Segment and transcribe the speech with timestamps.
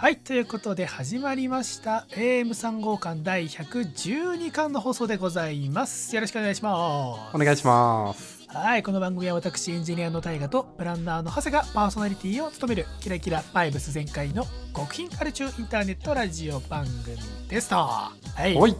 [0.00, 2.06] はいということで始まりました。
[2.10, 6.14] AM3 号館第112巻の放送でございます。
[6.14, 7.34] よろしくお願いします。
[7.34, 8.46] お願いします。
[8.46, 17.16] はいこの番組は私エンジニアの大河とプランナーの長谷がパーソナリティを務めるキラキラバイブス全開の極貧アル中インターネットラジオ番組
[17.48, 18.12] ですとは
[18.46, 18.56] い。
[18.56, 18.76] おい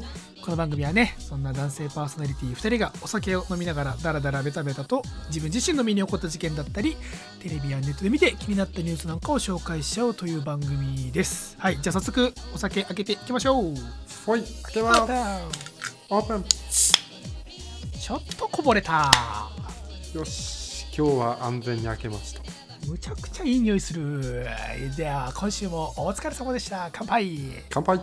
[0.48, 6.96] この番組はねそんな男性パーソナリティ2人がお酒を飲みながらダラダラベタベタと自分自身の身に起こった事件だったり
[7.42, 11.54] テレビやネットで見て気になったニュースなんかを紹介しちゃおうという番組です。
[11.58, 13.74] はいじゃあ早速お酒開けていきましょう。
[14.24, 15.02] ほい開けオます。
[16.08, 16.44] オープン。
[18.00, 19.10] ちょっとこぼれた。
[20.14, 22.40] よし今日は安全に開けました。
[22.88, 24.46] むちゃくちゃいい匂いする。
[24.96, 26.88] じゃあ今週もお疲れ様でした。
[26.90, 27.36] 乾杯。
[27.36, 27.38] う
[27.68, 27.98] 乾杯。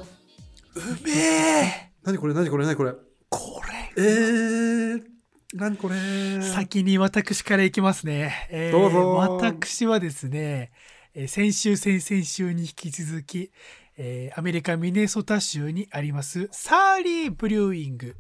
[1.04, 2.94] めえ何これ何これ何これ。
[3.30, 3.62] こ
[3.98, 5.04] えー、
[5.55, 5.96] 何これ。
[6.36, 9.16] れ先に私からいきますね、えーどうぞ。
[9.16, 10.72] 私はですね
[11.16, 13.52] えー先週先々週に引き続き、
[13.98, 18.15] えーアメリカミネソタ州にあります Surly Brewing。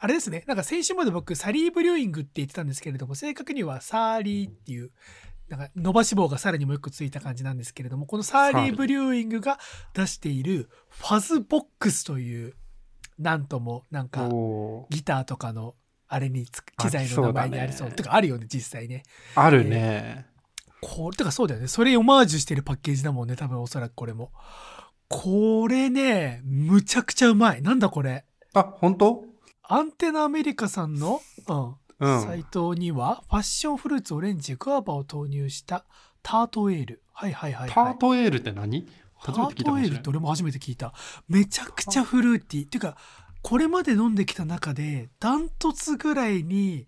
[0.00, 0.42] あれですね。
[0.48, 4.90] なんか先週まで僕サリーブリューイングって言ってたんですけれども正確にはサーリーっていう
[5.48, 9.58] なんか伸ばし棒がさらにもう一個ついた感じなんですけれどもこの Surly Brewing が
[9.94, 12.54] 出している Fuzzbox という
[13.18, 14.28] なんともなんか
[14.90, 15.74] ギターとかの
[16.06, 19.02] あれにつく機材の名前にありそうありそうだねてかあるよね実際ね。
[19.34, 20.26] あるね、
[20.80, 21.66] これてかそうだよね。
[21.68, 24.32] それオマージュしてるパッケージだもんね多分おそらくこれも。
[25.08, 27.62] これねむちゃくちゃうまい。
[27.62, 28.24] なんだこれ。
[28.54, 29.24] あ本当？
[29.62, 31.74] アンテナアメリカさんの、うん。
[32.00, 32.22] うん。
[32.22, 35.84] サイトにはファッションフルーツオレンジグアバを投入した
[36.22, 37.02] タートエール。
[37.12, 38.84] はいはいはい、はい、タートエールって何？
[38.84, 39.88] タ初めて聞いたかもしれない。
[39.88, 40.92] ートエールって俺も初めて聞いた。
[41.28, 42.66] めちゃくちゃフルーティー。
[42.66, 42.96] っていうか
[43.42, 46.86] これまで飲んできた中でダントツぐらいに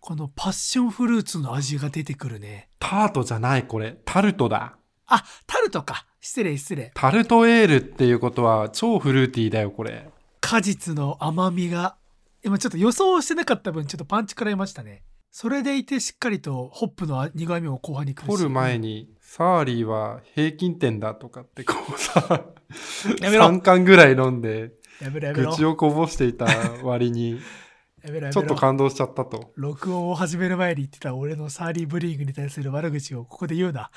[0.00, 2.68] このパッションフルーツの味が出てくるね。
[2.78, 3.96] タートじゃないこれ。
[4.04, 4.76] タルトだ。
[5.06, 6.06] あタルトか。
[6.20, 6.90] 失礼失礼。
[6.94, 10.10] タルトエールっていうことは超フルーティーだよこれ。
[10.40, 11.96] 果実の甘みが。
[12.44, 15.04] 今ちょっと予想してなかった分ちょっとパンチ食らいましたね。
[15.30, 18.28] それでいてしっかりとホップの苦味も後半に来るし。
[18.28, 22.44] 取る前にサーリーは平均点だとかってこうさ
[23.22, 23.46] やめろ。
[23.46, 25.52] 3巻ぐらい飲んでやめろやめろ。
[25.52, 26.44] 口をこぼしていた
[26.82, 27.40] 割に
[28.04, 28.30] やめろやめろ。
[28.34, 29.50] ちょっと感動しちゃったと。
[29.56, 33.90] 録音を始める前に言ってた俺のサーリーブリーグに対する悪口をここで言うな。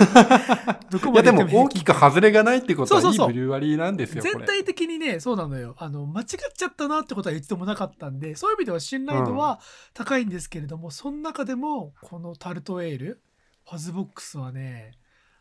[0.88, 3.16] どこいやでも言って大きく外れがないってことはいいそうそう。
[3.16, 4.32] そうブリュワリーなんですよ、これ。
[4.32, 5.74] 全体的にねそうなのよ。
[5.76, 6.26] あの間違っ
[6.56, 9.60] ちゃったなってことは一度もなかったんでそういう意味では信頼度は
[9.92, 13.20] 高いんですけれども、その中でもこのタルトエール
[13.68, 14.92] ファズボックスはね、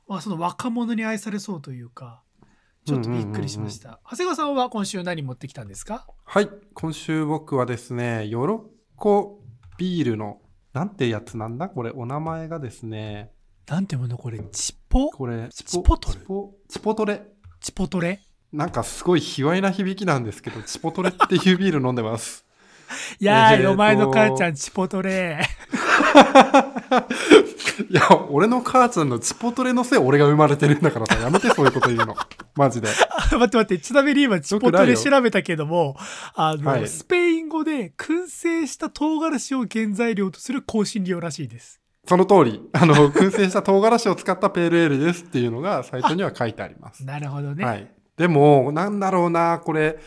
[0.07, 2.23] まあ、その若者に愛されそうというか
[2.85, 6.05] ちょっとびっくりしました、長谷川さんは今週何持ってきたんですか？
[6.25, 6.49] はい。
[6.73, 8.61] 今週僕はですね、ヨロッ
[8.97, 9.41] コ
[9.77, 10.41] ビールの、
[10.73, 11.69] なんてやつなんだ？
[11.69, 13.31] これ、お名前がですね、
[13.67, 14.39] なんてものこれ？
[14.51, 15.09] チポ？
[15.11, 16.19] これ、チポトル
[16.67, 17.23] チポトレ。
[17.61, 18.19] チポトレ？
[18.51, 22.45] なんかすごい卑猥な響きなんですけど、チポトレっていうビール飲んでます。
[23.19, 25.39] い やー、えーとお前の母ちゃんチポトレ
[27.89, 32.15] いや、俺の母ちゃんのチポトレのせい俺が生まれてるんだからさ、やめてそういうこと言うの。
[32.55, 32.89] マジで。
[33.09, 35.95] あ 待って待って、ちなみに今、チポトレ調べたけども、
[36.35, 41.83] あの、はいスペイン語で、燻製した唐辛子を原材料とする香辛料らしいです。
[42.05, 47.03] その通り、あの、 燻製した唐辛子を使ったペールエールですっていうのがサイトには書いてあります。
[47.07, 47.63] なるほどね。
[47.63, 47.87] はい。
[48.17, 49.97] でも、なんだろうな、これ、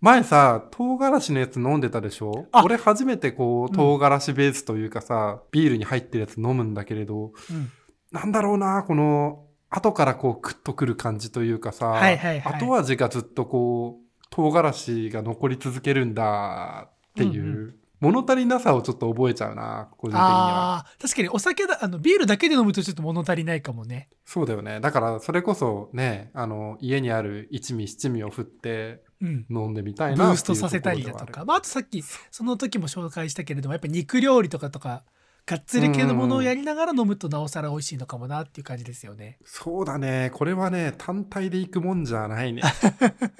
[0.00, 2.46] 前さ、唐辛子のやつ飲んでたでしょ？
[2.52, 2.62] あ。
[2.64, 3.76] 俺初めてこう、うん。
[3.76, 7.70] 唐辛子ベースというかさ、ビールに入ってるやつ飲むんだけれど、うん。
[8.12, 12.60] なんだろうな、この、後からこう、クッとくる感じというかさ、はいはいはい。
[12.60, 17.74] 後味がずっとこう、唐辛子が残り続けるんだっていう、うん
[18.06, 20.86] 物足りなさをちょっと覚えちゃうな、個人的には。
[21.00, 24.08] 確かにお酒だ、あの、ビールだけで飲むとちょっと物足りないかもね。
[24.24, 24.80] そうだよね。
[24.80, 29.46] だから、それこそね、あの、家にある一味七味を振ってうん。
[29.48, 31.44] 飲んでみたいブなーストさせたりだとか。
[31.44, 35.04] まあ、あとさっき、その時も紹介したけれども、やっぱ肉料理とかとか、
[35.46, 39.38] がっつり系のものをやりながら飲むとなおさら美味しいのかもなっていう感じですよね。
[39.44, 40.30] そうだね。
[40.34, 42.62] これはね、単体で行くもんじゃないね。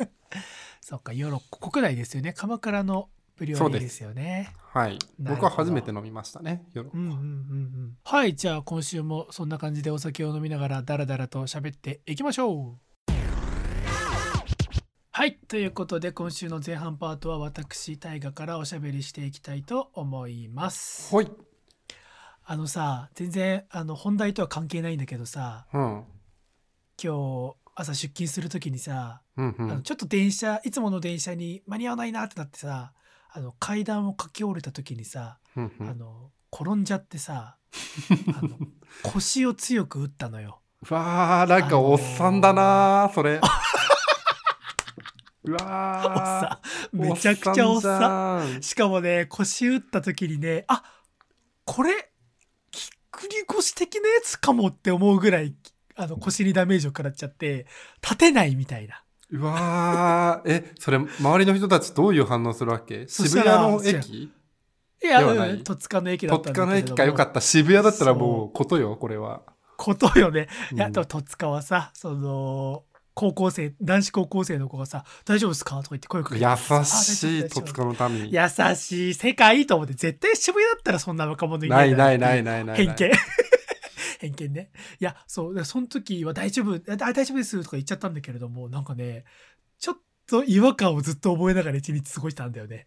[0.81, 2.33] そっか、ヨーロッパ国内ですよね。
[2.33, 4.53] 鎌倉のブリュワリーですよね。
[4.73, 4.99] はい。
[5.19, 6.65] 僕は初めて飲みましたね。
[6.75, 7.97] うんうんうんうん。
[8.03, 13.13] はい、じゃあ今週もそんな感じでお酒を飲みながらダラダラと喋っていきましょう。
[15.11, 21.11] はい、ということで今週の前半パートは私大河からおしゃべりしていきたいと思います。
[21.11, 21.31] ほい。
[22.45, 26.05] あのさ、全然あの本題とは関係ないんだけどさ、うん。
[27.03, 29.71] 今日朝出勤する時にさ、うんうん。
[29.73, 32.93] あのちょっと電車いつもの電車に間に合わないなってなってさ、
[33.37, 37.59] あの階段を駆け下りた時にさ、うんうんあの転んじゃってさ
[38.35, 38.57] あの
[39.05, 43.41] 腰を強く打ったのようわー、なんかおっさんだなー、それ。
[45.45, 46.61] うおっわさ
[46.95, 46.97] ん。
[46.97, 50.83] めちゃくちゃおっさんしかもね、腰打った時にね、あ
[51.65, 51.91] これ、
[52.71, 55.55] ぎっくり腰的なやつかもって思うぐらい、
[55.97, 57.67] あの、腰にダメージを食らっちゃって、
[58.03, 59.03] 立てないみたいな。
[59.31, 63.09] うわー、え、それ、周りの人たちどういう反応するわけ？
[63.09, 64.31] 渋谷の駅？
[65.03, 65.21] いや、
[65.65, 66.95] 戸塚の駅だ戸ったんだけれども。
[66.95, 67.41] 塚の駅かよかった。
[67.41, 69.43] 渋谷だったらもうことよ、これは。
[69.77, 70.49] ことよね。
[70.73, 70.93] いや、うん。
[70.93, 72.85] でも戸塚はさ、その、
[73.15, 75.77] 高校生、男子高校生の子がさ、大丈夫ですか？
[75.77, 78.31] とか言って声かけて優あしい戸塚の民。
[78.31, 78.41] 優
[78.77, 79.15] しい。
[79.15, 82.07] 世界と思って、絶対渋谷だったらそんな若者いなないいだろう。
[82.07, 82.77] ないないないない。
[82.77, 83.13] 偏見。
[84.19, 84.71] 偏見ね。
[85.01, 89.25] いや、そう、でその時は大丈夫、あ大丈夫ですとか言っちゃったんだけれども、なんかね、
[89.79, 89.97] ちょっ
[90.27, 92.87] と違和感をずっと覚えながら一日過ごしたんだよね。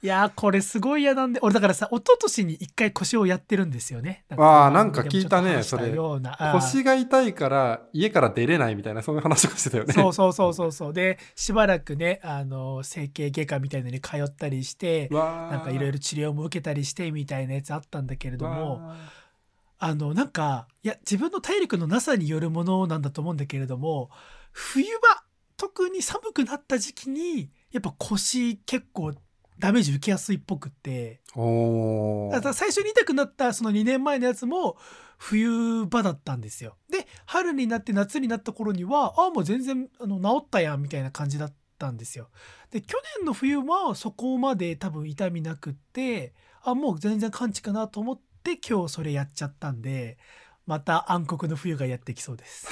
[0.00, 4.24] いやー、これすごい嫌なんで、俺だからさ、一昨年に一回腰をやってるんですよね。
[4.30, 9.92] あーなんか聞いたねでもちょっと話したようなあー腰が痛いから家から出れないみたいな、そういう話をしてたよね。
[9.92, 10.92] そうそうそうそうそう。
[10.92, 18.96] で、しばらくね、あの、整形外科みたいなのに通ったりして、ななんかいろいろ治療も受けたりしてみたいなやつあったんだけれども、わ
[19.78, 24.10] あの、なんか、いや、自分の体力のなさによるものなんだと思うんだけれども、
[24.52, 25.22] 冬場、
[25.56, 29.12] 特に寒くなった時期に、やっぱ腰結構
[29.58, 31.20] ダメージ受けやすいっぽくって、
[32.30, 34.76] だから最初に痛くなったその2年前のやつも
[35.18, 36.76] 冬場だったんですよ。
[36.90, 42.30] で、春になって夏になった頃には、ああ、もう全然あの治ったやんみたいな感じだったんですよ。
[42.70, 48.20] で、去年の冬はそこまで多分痛みなくって、あ、もう全然完治かなと思っ
[48.56, 50.16] て今日それやっちゃったんで、
[50.66, 52.68] また暗黒の冬がやってきそうです。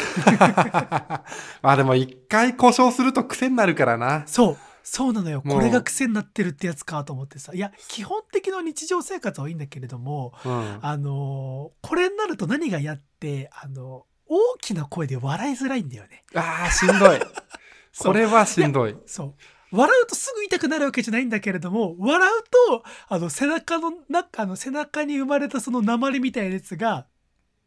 [1.62, 4.24] まあでも一回故障すると癖になるからな。
[4.26, 4.56] そう。
[4.82, 5.42] そうなのよ。
[5.42, 7.52] これが癖になってるってやつかと思ってさ。
[7.54, 10.78] いや、基本的な日常生活はいいんだけれども、うん。
[10.80, 16.24] あのーこれになると何がやって、あの大きな声で笑いづらいんだよね。
[16.34, 17.18] ああ、しんどい。
[17.92, 18.96] それはしんどい。
[19.06, 19.34] そう。
[19.76, 27.06] 笑うとすぐ痛くなるわけじゃないんだけれども、笑うと、あの、背中の、な、あの、背中に生まれたその鉛みたいなやつが、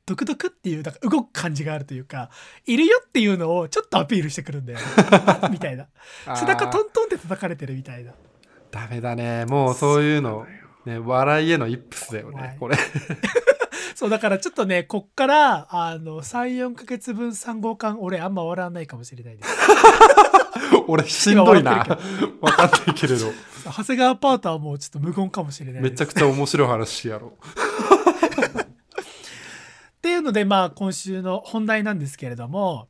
[0.06, 2.32] ドクドクっていう、なんか動く感じがあるというか、
[2.66, 4.86] いるよっていうのをちょっとアピールしてくるんだよね。
[5.52, 5.88] みたいな。
[6.36, 8.14] 背中トントンって叩かれてるみたいな。
[8.72, 9.46] ダメだね。
[9.46, 10.48] もうそういうの、
[10.86, 12.32] ね、笑いへのイップスだよ。
[12.32, 12.78] ねこれ。
[13.96, 19.50] そう、だからちょっとね、こっから、あの、3、4ヶ月分3号館、俺あんま笑わないかもしれないです。
[20.88, 21.86] 俺しんどいな。
[21.86, 21.98] 今
[22.42, 23.32] わかんないけれど。
[23.66, 27.34] 長谷川パートはもうちょっと無言かもしれないめちゃくちゃ面白い話やろ。
[29.98, 32.88] っていうので、まあ、今週の本題なんですけれども、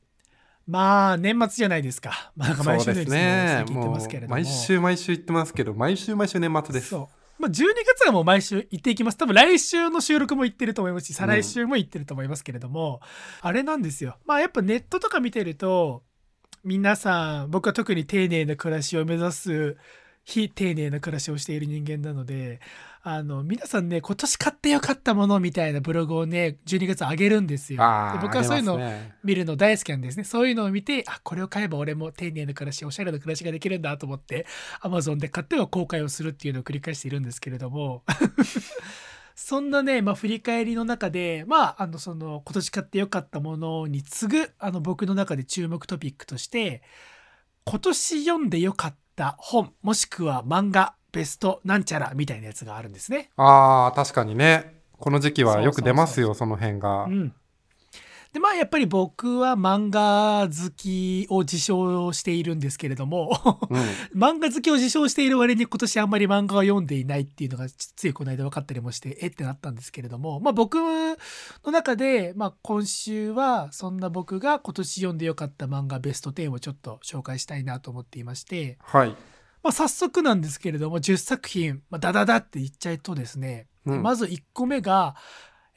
[0.68, 2.31] まあ、年末じゃないですか。
[2.36, 3.63] まあ、毎週のようにね。
[3.68, 4.36] 言ってもますけれども。
[4.36, 6.90] う毎週毎週言ってますけど、毎週毎週年末です。
[6.90, 7.19] そう。
[7.39, 7.53] まあ、12
[7.86, 9.18] 月はもう毎週行っていきます。
[9.18, 13.00] 多分来週の収録も行ってると思いますし、再来週も行ってると思いますけれども、
[13.41, 14.18] あれなんですよ。
[14.25, 16.03] まあ、やっぱネットとか見てると、
[16.65, 19.77] 皆さん、僕は特に丁寧な暮らしを目指す、
[20.25, 22.59] 非丁寧な暮らしをしている人間なので、
[23.01, 27.78] あの、皆さんね、今年買ってよかったものみたいなブログをね、12月上げるんですよ。
[28.13, 28.80] で僕はそういうのを
[29.24, 30.25] 見るの大好きなんですね。
[30.25, 34.46] そういうのを見て、あ、これを買えば俺も丁寧な暮らし、おしゃれな暮らしができるんだと思って、
[34.81, 38.04] Amazon で買っては公開をするっていうのを繰り返しているんですけれども、
[39.34, 46.84] そんなね、まあ振り返りの中で、まあ、あの、その、今年買ってよかったものに次ぐ、あの、僕の中で注目トピックとして、
[47.63, 53.30] 今年読んでよかった本、もしくは漫画、ベストなんちゃらみたいなやつがあるんですね。
[53.38, 54.80] ああ、確かにね。
[55.00, 57.06] この時期はよく出ますよ、その辺が。
[57.06, 57.34] うん。
[58.34, 63.32] で、まあやっぱり僕は漫画好きを自称しているんですけれども、
[63.70, 63.80] うん。
[64.22, 69.30] 漫画好きを自称している割に今年あんまり漫画を読んでいないっていうのがついこの間分かったりもして、えっ？
[69.32, 79.16] てなったんですけれども、まあ僕の中で、まあ今週はそんな僕が今年読んでよかった漫画ベスト10をちょっと紹介したいなと思っていまして、はい。
[79.63, 85.16] まあ早速なんですけれども、10作品、まあ、ダダダって言っちゃいとですね、うんまず1個目が、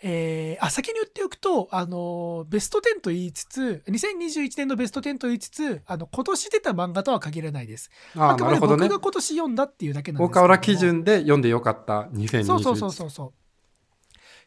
[0.05, 7.89] えーあ、先に言っておくと、あの、ベスト10と言いつつ、2021年のベスト10と言いつつ、あの、今年出た漫画とは限らないです。
[8.17, 9.01] あくまでなるほどね僕が。
[9.01, 12.45] 今年読んだっていうだけなんですけれども大河原基準で読んでよかった2021。
[12.45, 13.33] そうそうそうそうそう。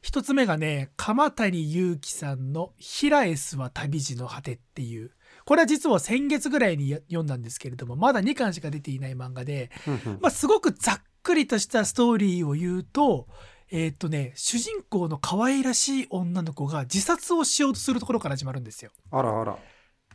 [0.02, 5.12] 一つ目がね、鎌谷祐希さんの「ヒラエスは旅路の果て」っていう。
[5.46, 9.72] これは実は先月ぐらいにや読んだんですけれども、まだ2巻しか出ていない漫画で、
[10.20, 13.28] まあ、すごくざっくりとしたストーリーを言うと、
[13.72, 18.92] えーっとね、主人公の可愛らしい女の子が自殺をしようとするところから始まるんですよ。
[19.12, 19.58] あらあら。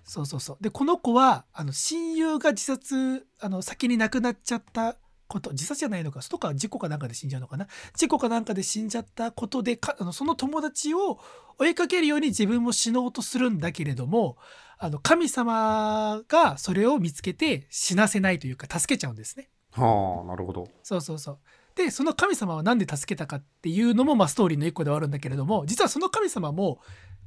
[0.04, 0.56] そうそうそう。
[0.60, 4.96] で、この子は、あの、親友が自殺、あの、先に亡くなっちゃった
[5.30, 7.68] こと自殺じゃないのかとか事故かなんかで死んじゃうのかな？
[7.94, 11.20] 事故かなんかで死んじゃったことでかあのその友達を
[11.56, 14.36] 追いかけるように自分も死のうとするんだけれども
[14.82, 19.50] あの神様がそれを見つけて死なせないというか助けちゃうんですね。
[19.72, 20.68] はあ、なるほど。
[20.82, 21.38] そうそうそう。
[21.74, 26.80] でその神様は何で助けたかっていうのも、まあ、ストーリーの一個ではあるんだけれども実はその神様も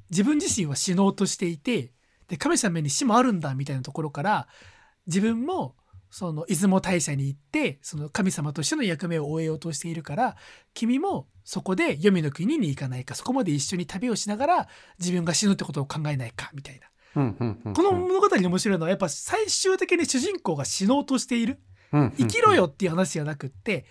[0.10, 1.94] 自分自身は死のうとしていて
[2.28, 4.48] で神様に死もあるんだみたいなところから
[5.08, 5.76] 自分も
[6.10, 10.36] その出雲大社に行ってその神様としての役目を終えようとしているから
[10.74, 14.68] 君もそこで黄泉の国に行かないかそこまで一緒に旅をしながら
[15.00, 16.88] 自分が死ぬってことを考えないかみたいな。
[17.16, 17.74] うんうんうんうん。
[17.74, 21.60] この物語の面白いのはやっぱ最終的に主人公が死のうとしている。
[21.92, 22.12] うんうんうん。
[22.18, 23.86] 生きろよっていう話じゃなくって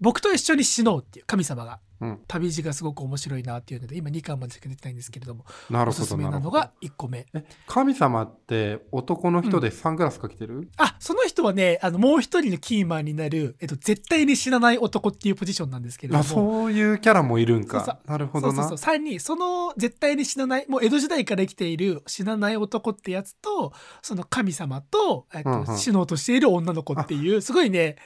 [0.00, 2.20] 僕と一緒に死のうっていう神様がうん。
[2.26, 7.26] 旅路がすごく面白いなっていうので今2巻までしか出てないんですけれどもなるほおすすめどなのが1個目。
[7.32, 17.84] え神様って男の人でサングラスかけてる、あその人はねあのもう一人のキーマンになる、えっと、絶対に死なない男っていうポジションなんですけれどあもそういうキャラもいるんか。
[17.84, 18.54] そうそなるほどな。
[18.54, 18.94] そうそうそう。
[18.94, 25.78] 3人その絶対に死なないもう江戸時代から生きている死なない男ってやつとその神様と、えっとうんうん。
[25.78, 27.96] 死のうとしている女の子っていうすごいね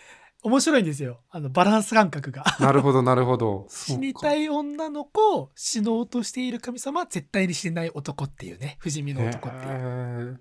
[0.46, 1.22] 面白いんですよ。
[1.28, 2.44] あのバランス感覚が。
[2.60, 3.66] なるほどなるほど。
[3.68, 8.76] 死にいたい女の子死のうとしている神様絶対に死ねない男っていうね。
[8.78, 10.40] 不死身の男っていう。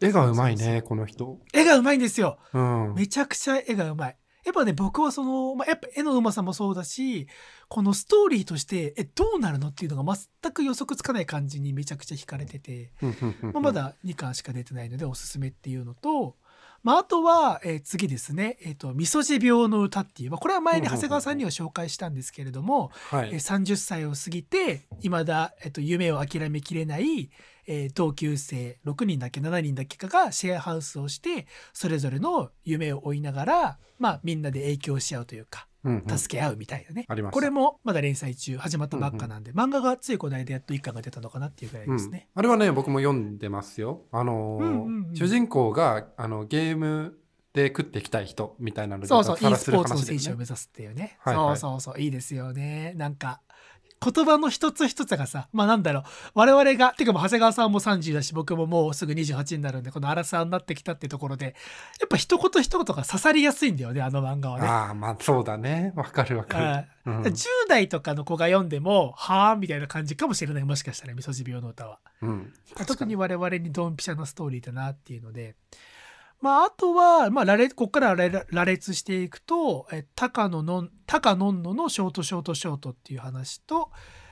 [0.00, 1.40] 絵がうまいそうそうねこの人。
[1.52, 2.38] 絵がうまいんですよ。
[2.52, 2.94] うん。
[2.94, 4.16] めちゃくちゃ絵がうまい。
[4.44, 7.26] やっぱね僕はその、まあ、やっぱ絵のうまさもそうだし
[7.68, 12.92] このストーリーとしてえどうなるのっていうのが全く予測つかない感じにめちゃくちゃ惹かれてて、
[13.42, 16.36] まあ、まだ2巻しか出てないのでおすすめっていうのと、
[16.82, 23.30] まあ、あとは、えー次ですね「えー、とみそじ病の歌」っていう、まあ、これは前に長谷川さんには紹介したんですけれども、はい。
[23.32, 27.30] えー30歳を過ぎて未だ、えっと、夢を諦めきれない、
[27.66, 35.66] えー同級生6人だっけ7人だっけかがシェアハウスをしてそれぞれの夢を追いながら、まあ、みんなで影響し合うというか
[36.06, 37.34] 助け合うみたいなね、ありました。
[37.34, 42.28] これもまだ連載中始まったばっかなんで、漫画がついこの間やっと1巻が出たのかなっていうぐらいですね。
[42.34, 44.02] うん、あれはね僕も読んでますよ。
[44.12, 45.16] あのーうんうんうん。
[45.16, 47.16] 主人公があのゲーム
[47.52, 51.18] で食っていきたい人みたいなのでそうそう、e スポーツの選手を目指すっていうね。
[51.20, 51.56] はいはい。
[51.56, 52.94] そうそうそう、いいですよね。
[52.96, 53.40] なんか、
[54.02, 56.02] 言葉の一つ一つがさ、まあなんだろう、
[56.34, 61.54] 我々が、てかもう長谷川さんも30だし、僕ももうすぐ28になるんで、このアラサーになってきたってところで、
[62.00, 64.66] やっぱ一言一言が刺さりやすいんだよね、あの漫画はね。
[64.66, 65.92] ああまあそうだね。
[65.96, 67.22] わかるわかる、うん。
[67.22, 71.98] 10代とかの子が読んでも、はあみたいな感じかもしれない、もしかしたら、みそじ病の歌は。
[72.22, 72.52] うん、
[72.86, 75.56] 特に我々にドンピシャなストーリーだなっていうので、
[76.40, 83.90] まあ、あとは、まあ、羅列ここから羅羅列していくと、え高野のん、高野んののショートショートショートっていう話と、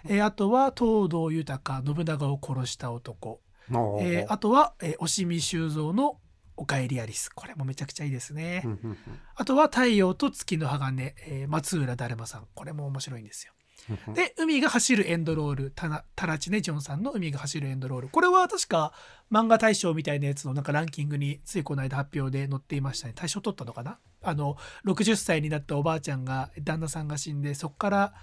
[0.08, 6.18] えあとは東堂豊、信長を殺した男、おーえあとは、え押見修造の
[6.56, 7.28] おかえりアリス。
[7.28, 8.64] これもめちゃくちゃいいですね。
[9.34, 12.46] あとは太陽と月の鋼、えー松浦だるまさん。
[12.54, 13.52] これも面白いんですよ。
[14.14, 18.08] で、海が走るエンドロール、タラチネ・ジョンさんの海が走るエンドロール。
[18.08, 18.92] これは確か
[19.30, 23.14] 漫画大賞みたいなやつのなんかランキングについこの間発表で載っていましたね。
[23.14, 23.98] 大賞取ったのかな？
[24.22, 28.14] あの、60歳になったおばあちゃんが、旦那さんが死んで、そこから、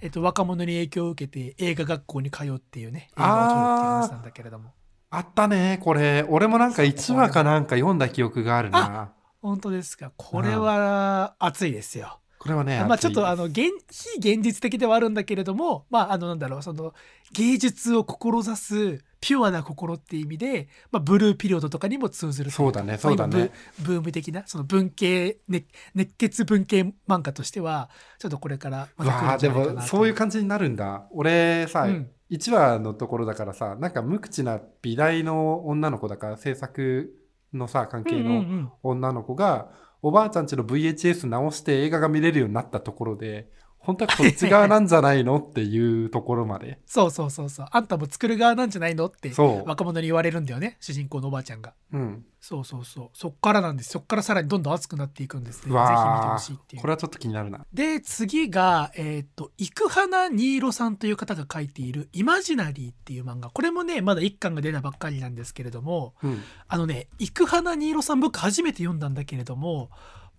[0.00, 4.72] えっと、若者に影響を受けて映画学校に通うっていうね、映画を撮るっていう話なんだけれども。
[5.12, 9.10] あったねこれ俺もなんか1話かなんか読んだ記憶があるな
[9.42, 10.12] 本当ですか。
[10.16, 12.20] これは熱いですよ。
[12.40, 16.94] これはねまあちょっとあの現非現実的ではあるんだけれどもまああのなんだろうその
[17.34, 23.50] 芸術を志すピュアな心っていう意味で、まあ、ブルーピリオドとかにも通ずるそうだねそうだね。
[23.80, 31.06] ブブーム的なその文系、ね、熱血文系漫画としてはちょっとこれからまたでもそういう感じになるんだ。
[31.12, 32.10] 俺さ、うん。
[32.30, 37.12] 1話のところだからさなんか無口な美大の女の子だから制作
[37.52, 38.72] のさ関係うんうんうのん。
[38.82, 39.68] 女の子が、
[40.02, 43.50] おばあちゃんちの VHS 直して映画が見れるようになったところで
[43.90, 46.78] 本当はこっち側なんじゃないのっていうところまで。
[46.86, 47.66] そうそうそうそう。
[47.70, 49.68] あんたも作る側なんじゃないのってそう。
[49.68, 51.74] 若者に言われるんだよね主人公のおばあちゃんが。
[51.92, 52.24] うん。
[52.40, 53.10] そうそうそう。
[53.12, 53.90] そっからなんです。
[53.90, 56.82] そっからさらにどんどん熱くなっていくんですねぜひ見てほしいっていう。
[56.82, 57.66] これはちょっと気になるな。
[57.72, 63.50] で、次が、えっ、と、生花新色さんという方が書いている、イマジナリーっていう漫画。
[63.50, 66.42] これもね、まだ1巻が出たばっかりなんですけれども、うん。
[66.68, 69.90] あのね、生花新色さん僕初めて読んだんだけれども、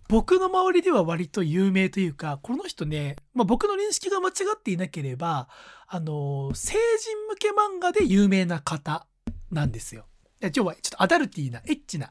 [0.08, 5.48] 僕の周りでは割と有名というか、この人ね、まあ、僕の認識が間違っていなければ、
[5.86, 9.06] あの、成人向け漫画で有名な方
[9.50, 10.06] なんですよ。
[10.40, 12.10] いや要はちょっとアダルティーな、エッチな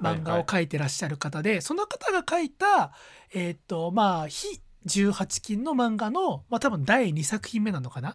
[0.00, 2.92] 漫画を描いてらっしゃる方で、その方が描いた、
[3.32, 8.14] えーっと、まあ、非18禁の漫画の、まあ多分第2作品目なのかな？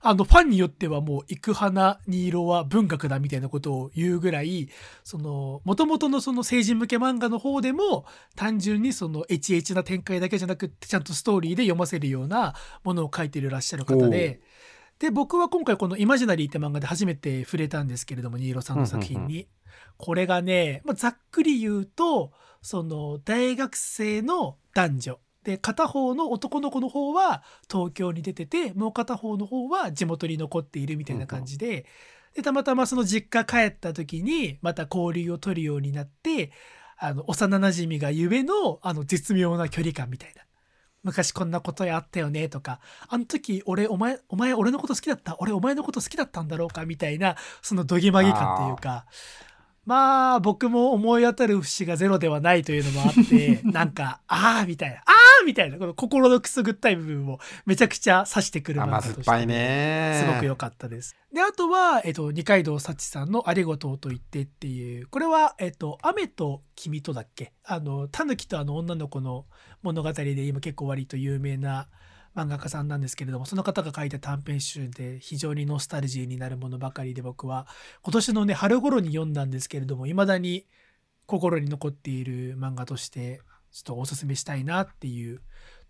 [0.00, 4.68] あの、ファンによってはもう、行く花に色は文学だみたいなことを言うぐらい、
[5.04, 8.04] その、元々のその成人向け漫画の方でも、
[8.36, 14.40] 単純にその、エチエチな展開だけじゃなくって、ちゃんとストーリーで読ませるようなものを書いていらっしゃる方で、
[14.98, 19.48] で、僕は今回このイマジナリーって漫画で初めて触れたんですけれども、ニーロさんの作品に。
[19.96, 25.20] これがね、まあ、ざっくり言うと、その、大学生の男女。
[25.48, 31.86] で、片方の男の子の方は東京に出てて、もう片方の方は地元に残っているみたいな感じで、
[32.34, 36.52] で、たまたまその実家帰った時に、また交流を取るようになって、
[36.98, 40.42] あの、幼馴染がゆえの、あの、絶妙な距離感みたいな。
[41.02, 49.06] 昔こんなことやあったよねとか、あの時俺、お前、お前俺のこと好きだった俺お前のこと好きだったんだろうかみたいな、そのどぎまぎ感っていうか、
[49.88, 55.02] まあ、僕も思い当たる節がゼロではないというのもあって、 なんか、ああみたいな、あ
[55.40, 60.22] あみたいな、この心のくすぐったい部分をめちゃくちゃ指してくる漫画甘として、酸っぱいね。
[60.26, 61.16] すごく良かったです。
[61.32, 67.54] で、あとは、えっと、二階堂幸さんのありがとうと言ってっていう、これは、えっと、雨と君とだっけ？
[67.64, 69.46] あの、タヌキとあの女の子の
[69.82, 71.88] 物語で今結構割と有名な
[72.36, 77.66] 漫画家さんなんですけれども、その方が書いた短編集で非常にノスタルジーになるものばかりで僕は
[78.02, 80.66] 今年のね、春頃に読んだんですけれども、未だに
[81.26, 85.40] 心に残っている漫画として、ちょっとおすすめしたいなっていう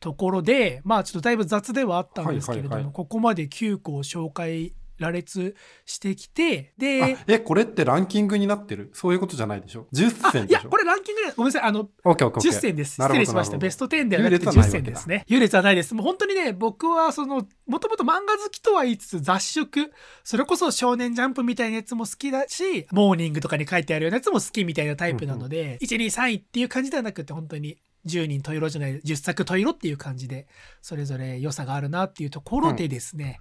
[0.01, 2.93] ところで、まあちょっとだいぶ雑ではあったんですけれども、はいはいはい。
[2.95, 8.91] ここまで9個を紹介、羅列してきて、で、あえ、これってランキングになってる？
[8.93, 10.61] そういうことじゃないでしょ ?10 あ、選でしょ？
[10.61, 12.95] いや、これランキングで、ごめんなさい、あの、オッケーオッケーオッケー10選です。
[12.95, 13.59] 失礼しました。
[13.59, 15.25] ベスト10ではなくて10優劣はないわけだ選ですね。
[15.29, 15.95] 優劣はないです。
[15.95, 19.93] もう本当にね、僕はその、もともと漫画好きとは言いつつ雑食、
[20.25, 30.47] それこそ少年ジャンプみたいなやつも好きだし、モーニングとかに書いてあるようなやつも好きみたいなタイプなので、1、2、3位っていう感じではなくて、本当に10人十色じゃない、10作十色っていう感じで、
[30.81, 33.41] それぞれ良さがあるなっていうところでですね、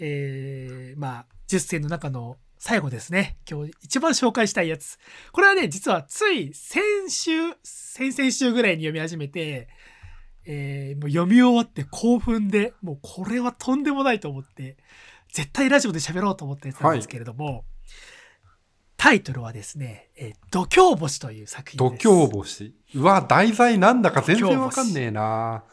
[0.00, 3.36] えー、まあ、10選の中の最後ですね。
[3.48, 4.98] 今日一番紹介したいやつ。
[5.30, 9.68] これはね、実はつい先週、先々週ぐらいに読み始めて、
[10.46, 14.78] えーもう読み終わって興奮で、もうこれはとんでもないと思って、
[15.32, 17.64] 絶対ラジオで喋ろうと思ったやつなんですけれども、
[18.96, 22.08] タイトルはですね、えー度胸星という作品度です。
[22.08, 22.74] 胸星。
[22.94, 25.64] うわ、題材なんだか全然わかんねえな。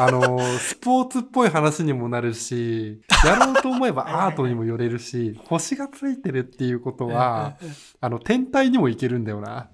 [0.00, 7.56] あの、スポーツっぽい話にもなるし、やろうと思えばアートにも寄れるし、星がついてるっていうことうんは、
[8.00, 9.68] あの、天体にもいけるんだよな。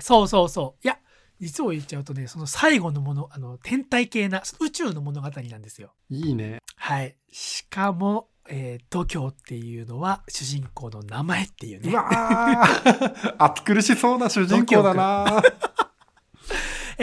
[0.00, 0.84] そうそうそう。
[0.84, 0.98] いや、
[1.38, 5.94] 実を言っちゃうとね、その最後のもの、あの、天体系な、宇宙の物語なんですよ。
[6.10, 6.58] いいね。
[6.76, 7.16] はい。
[7.30, 11.92] しかも、えー度胸っていうのは主人公の名前っていうね。
[11.92, 15.40] うわー 暑苦しそうな主人公だな。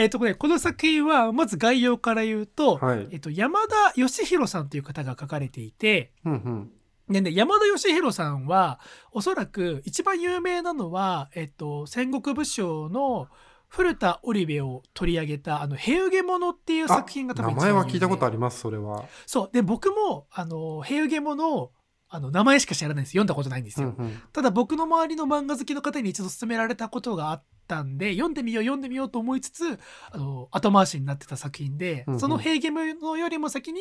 [0.00, 7.12] えっとね、この作品は、まず概要から言うと、はいえっと、山田義弘さんという方が書かれていて、うんうん。
[7.12, 8.80] でね、山田義弘さんは、
[9.12, 13.28] おそらく一番有名なのは、えっと、戦国武将の
[13.68, 19.04] 古田織部を取り上げた、あの、平家物っていう作品が多分名前は聞いたことあります、それは。
[19.26, 19.50] そう。
[19.52, 21.72] で、僕も、あの、平家物を、
[22.08, 23.10] あの、名前しか知らないんです。
[23.10, 23.94] 読んだことないんですよ。
[23.98, 24.22] うんうん。
[24.32, 29.78] ただ僕の周りの漫画好きの方に一度勧められたことがあったんで、読んでみよう読んでみようと思いつつ、
[30.10, 33.80] あの、後回しになってた作品で、うんうんその平家のよりも先に、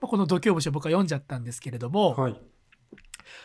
[0.00, 2.40] まあこの度胸星を僕は読んじゃったんですけれども、はい。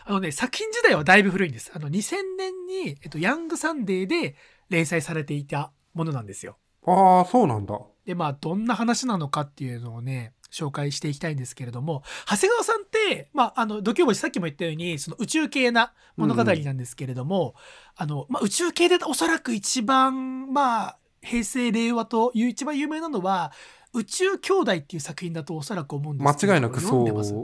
[0.05, 1.71] あのね、作品自体はだいぶ古いんです。
[1.75, 4.35] あの、2000年に、えっと、ヤングサンデーで
[4.69, 6.57] 連載されていたものなんですよ。
[6.85, 7.79] ああ、そうなんだ。
[8.05, 17.55] で、まあ、どんな話なのかっていうのをね、紹介していきたいんですけれども、長谷川さんって、まあ、あの、度胸星さっきも言ったように、その宇宙系な物語なんですけれども、
[17.95, 23.51] あの、まあ、宇宙系でおそらく一番、まあ、平成、令和という一番有名なのは、
[23.93, 26.99] 宇宙兄弟っていう作品だとおそらく思うんですけど間違いなくそう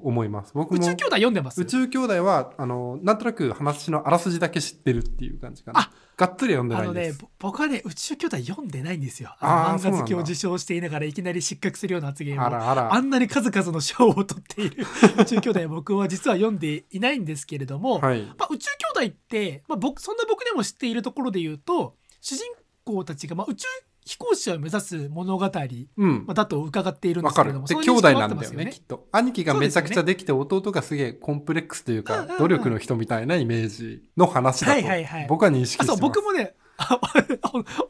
[0.08, 0.52] 思います。
[0.54, 1.62] 僕も宇宙兄弟読んでます？
[1.62, 5.80] 宇宙兄弟は、あの、なんとなく話のあらすじだけ知ってるっていう感じかな。
[5.82, 9.36] あがっつり読んであのねないです。、ぼ僕はね、宇宙兄弟読んでないんですよ。
[9.40, 12.94] 漫画好きを受賞していながらいきなり失格するような発言をあらあら。
[12.94, 14.86] あんなに数々の賞を取っている
[15.20, 18.22] 宇宙兄弟は僕は実は読んでいないんですけれども、はい。
[18.38, 22.46] まあ、宇宙兄弟って、まあ、僕そんな僕でも知っているところで言うと主人
[22.84, 23.68] 公たちが、まあ、宇宙
[24.08, 27.30] 飛行士を目指す物語、だと伺っているんで。
[27.30, 29.08] すけれどもういう認識も合兄弟なんだよね、きっと。
[29.12, 35.92] 兄貴がめちゃくちゃできて、弟がすげえコンプレックスというかうんうんうん、努力の人みたいなイメージの話だはいはいはいと、僕は認識してます。
[35.92, 37.00] あそう僕もねあ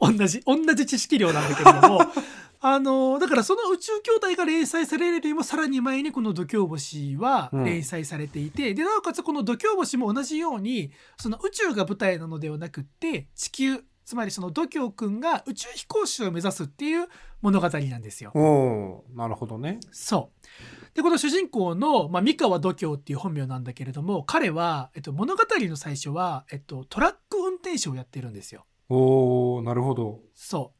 [0.00, 2.00] 同じ同じ知識量なんだけれども
[2.60, 17.08] あのだからその宇宙兄弟が連載されるよりもさらに前にこの「度胸星」はうん連載されていて、でなおかつこの「度胸星」も同じようにその宇宙が舞台なのではなくって地球つまりその度胸くんが宇宙飛行士を目指すっていう
[17.42, 18.32] 物語なんですよ。
[18.34, 19.80] おーなるほどね。
[19.92, 20.96] そう。
[20.96, 28.64] で、この主人公の、まあ、三河度胸っていう本名なんだけれども、彼は、えっと、物語の最初は、えっと、トラック運転手をやってるんですよ。
[28.88, 30.20] おーなるほど。
[30.34, 30.72] そ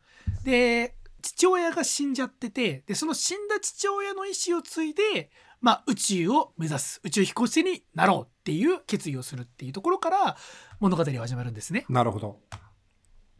[0.43, 0.45] う。
[0.47, 10.37] で、父親が死んじゃってて、で、その死んだ父親の意思を継いで、まあ、宇宙を目指す、宇宙飛行士になろうっていう決意をするっていうところから
[10.81, 11.85] 物語は始まるんですね。
[11.91, 12.38] なるほど。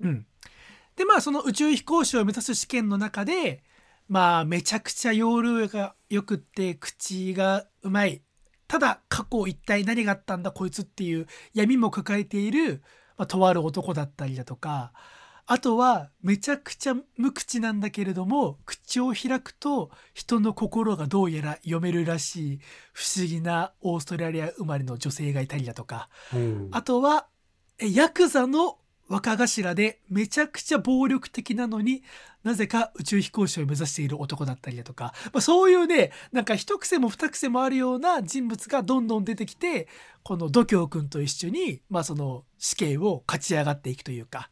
[0.01, 0.27] うん。
[0.97, 3.63] で、まあ、その宇宙飛行士を目指す試験の中で、
[4.09, 8.23] まあ、めちゃくちゃ容量が良くって、口がうまい。
[8.67, 12.83] ただ、過去一体何があったんだこいつっていう闇も抱えている、
[13.17, 14.93] まあ、とある男だったりだとか、
[15.51, 22.61] あとは、めちゃくちゃ無口なんだけれども、口を開くと、人の心がどうやら読めるらしい、
[22.93, 27.29] 不思議なオーストラリア生まれの女性がいたりだとか、うんあとは、
[27.79, 32.03] えヤクザの若頭でめちゃくちゃ暴力的なのに
[32.45, 39.89] なぜか宇宙飛行士を目指している男だったりだとか、まあ、そういうねなんか一癖も二癖もあるような人物がどんどん出てきて
[40.23, 44.51] この度胸くんと一緒に、まあ、その死刑を勝ち上がっていくというか。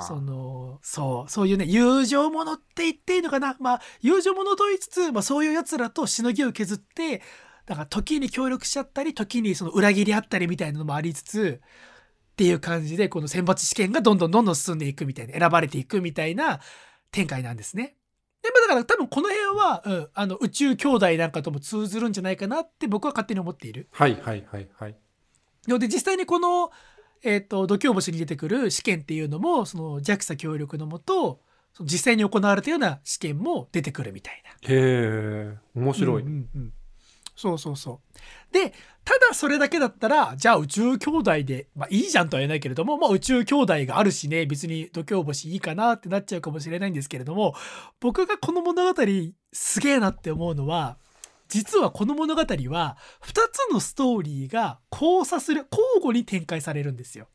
[0.00, 3.56] そのそうそういうね友情ものって言っていいのかな。
[3.60, 7.20] まあ友情ものと言いつつ、まあ、そういうやつらとしのぎを削って
[7.66, 11.60] だから時に協力しちゃったり時にその裏切りあったりみたいなのもありつつ
[12.40, 16.60] っていう感じでこの選抜試験がどんどんどんどん進んでいくみたいな選ばれていくみたいな
[17.12, 17.96] 展開なんですね。
[18.42, 23.88] でまあだから多分この辺は、うん、あの宇宙兄弟なんかとも通ずるんじゃないかなって僕は勝手に思っている。
[23.90, 24.96] はいはいはいはい。
[25.68, 26.70] ので実際にこの、
[27.22, 31.42] えっと度胸星に出てくる試験っていうのもその JAXA 協力のもと
[31.74, 34.50] その実際に行われたような試験も出てくるみたいな。
[34.52, 36.22] へえ、面白い。
[36.22, 36.72] うんうんうん
[37.40, 38.02] そうそうそ
[38.50, 38.52] う。
[38.52, 47.54] で、ただそれだけだったら、じゃあ宇宙兄弟で、まあいいじゃんとは言えないけれども、まあ宇宙兄弟があるしね、別に度胸星いいかなってなっちゃうかもしれないんですけれども、
[47.98, 49.02] 僕がこの物語
[49.52, 50.98] すげえなって思うのは、
[51.48, 57.26] 実はこの物語は2つのストーリーが交差する、交互に展開されるんですよ。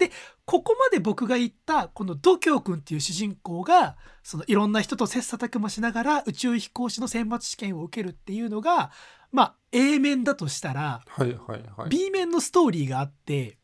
[0.00, 0.10] で、
[0.46, 8.90] ここまで僕が言った、この度胸くんっていう主人公が、そのいろんな人と切磋琢磨しながら宇宙飛行士の選抜試験を受けるっていうのが、
[9.32, 11.88] まあ A 面だとしたら、はいはいはい。
[11.88, 13.58] B 面のストーリーがあって、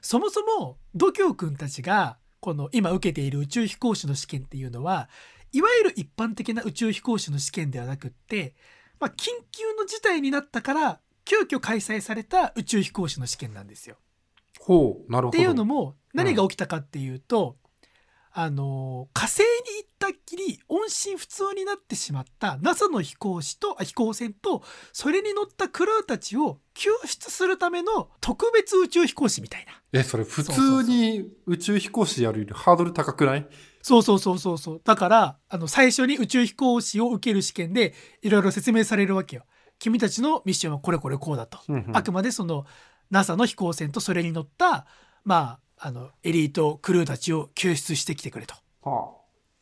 [0.00, 5.08] そもそも度胸くんたちが、この今受けている宇宙飛行士の試験っていうのは、
[5.52, 8.54] いわゆる一般的な宇宙飛行士の試験ではなくって、
[8.98, 13.96] まあ、緊急の事態になったから、急遽開催された宇宙飛行士の試験なんですよ。
[14.58, 15.38] ほう、なるほど。
[15.38, 17.56] っていうのも何が起きたかっていうと、
[18.32, 19.46] あの火星に
[19.82, 24.62] 行ったっきり音信不通になってしまった NASA の飛行士とあ飛行船と
[24.92, 29.72] それに乗ったクルーたちを救出するための特別宇宙飛行士みたいな。
[29.92, 33.46] え、それ普通に宇宙飛行士やるよりハードル高くない？
[33.82, 34.80] そうそうそうそうそう。
[34.84, 39.44] だから、あの、最初に宇宙飛行士を受ける試験で、いろいろ説明されるわけよ。
[39.78, 41.58] 君たちのミッションはこれこれこうだと。
[41.68, 42.64] うんうんあくまでその、
[43.10, 44.86] NASA の飛行船とそれに乗った、
[45.24, 48.54] まあ、あの、エリートクルーたちを救出してきてくれと。
[48.82, 49.16] は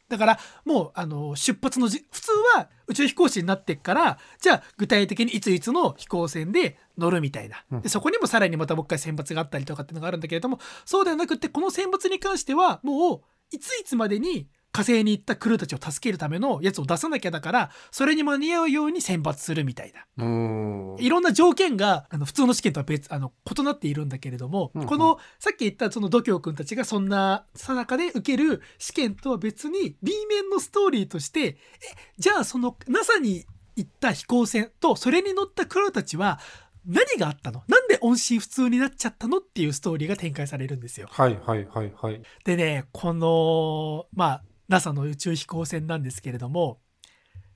[0.08, 7.62] だから、もう、あの、出発のじ、普通は宇宙飛行士になってっから、じゃあ、具体的にいついつの飛行船で乗るみたいな。
[7.70, 20.04] うんで、そこにもさらにまたもう一回選抜があったりとかっていうのがあるんだけれども、そうではなくって、この選抜に関しては、もう、いついつまでに火星に行ったクルーたちを助けるためのやつを出さなきゃだから、それに間に合うように選抜するみたいな。
[20.98, 31.56] いろんな条件があの普通の試験とは別あの異なっているんだけれども、うんうんこのさっき言ったその度胸くんたちがそんなさなかで受ける試験とは別に B 面のストーリーとしてえ
[32.18, 33.44] じゃあその NASA に
[33.76, 36.40] 行った飛行船とそれに乗ったクルーたちは
[36.86, 37.62] 何があったの？
[37.68, 39.38] なんで音信不通になっちゃったの？
[39.38, 41.08] っていうストーリーが展開されるんですよ。
[41.10, 42.22] はいはいはいはい。
[42.44, 46.78] でねこのまあ NASA の宇宙飛行船なんですけれども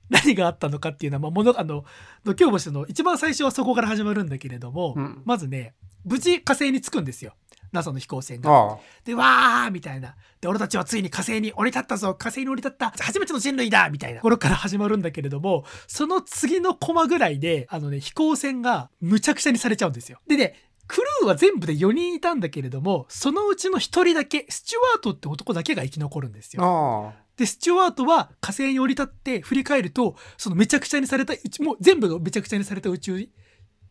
[0.09, 1.85] 何があったのかっていうのは、まあ、ものあの
[2.25, 5.23] 度胸星の一番最初はそこから始まるんだけれども、うん。
[5.25, 7.35] まずね無事火星に着くんですよ。
[7.73, 8.79] NASA の飛行船が。
[9.05, 10.15] でわーみたいな。
[10.41, 12.15] で俺たちはついに火星に降り立ったぞ。
[12.15, 12.91] 火星に降り立った。
[12.91, 13.89] 初めての人類だ。
[13.89, 14.19] みたいな。
[14.19, 20.19] ところから始まるんだけれどもその次のコマぐらいであのね飛行船がむちゃくちゃにされちゃうんですよ。
[20.27, 20.55] でね
[20.93, 27.15] クルーは全部で4人いたんだけれどもそのうちの1人だけスチュワートって男だけが生き残るんですよ。
[27.39, 33.27] でスチュワートは火星に降り立って振り返るとそのめちゃくちゃにされたもう全部がめちゃくちゃにされた宇宙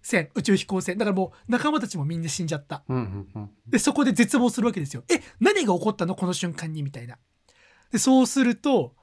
[0.03, 2.83] 船宇宙飛行船だからもう仲間たちもみんな死んじゃった。
[3.67, 5.03] で、そこで絶望するわけですよ。
[5.11, 6.15] え、何が起こったの？
[6.15, 7.17] この瞬間にみたいな。
[7.91, 8.95] で、そうすると、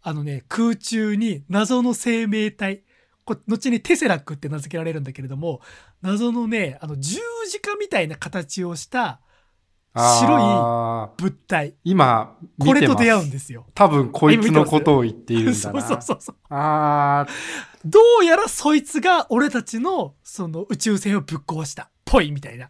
[0.00, 2.82] あのね、空中に謎の生命体、
[3.24, 5.60] こ後にテセラックって名付けられるんだけれども、
[6.00, 9.20] 謎のね、あの十字架みたいな形をした
[9.94, 10.38] 白
[11.18, 11.74] い物体。
[11.84, 13.66] 今、見これと出会うんですよ。
[13.74, 15.82] 多分こいつのことを言っているんだ そうな。
[15.82, 16.36] そうそうそう。
[16.50, 17.26] あ
[17.84, 21.90] どうやらそいつが俺たちのその宇宙船をぶっ壊した。
[22.04, 22.68] ぽいみたいな。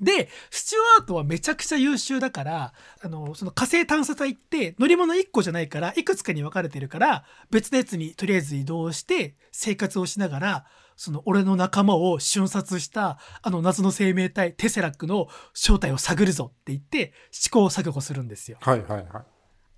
[0.00, 18.58] で、スチュワートはめちゃくちゃ優秀だから、あの、その火星探査隊って乗り物1個じゃないから、いくつかに分かれてるから、別のやつにとりあえず移動して生活をしながら、その俺の仲間を瞬殺したあの謎の生命体テセラックの正体を探るぞって言って試行錯誤するんですよ。
[18.60, 19.06] ーはいはいはい。
[19.06, 19.16] この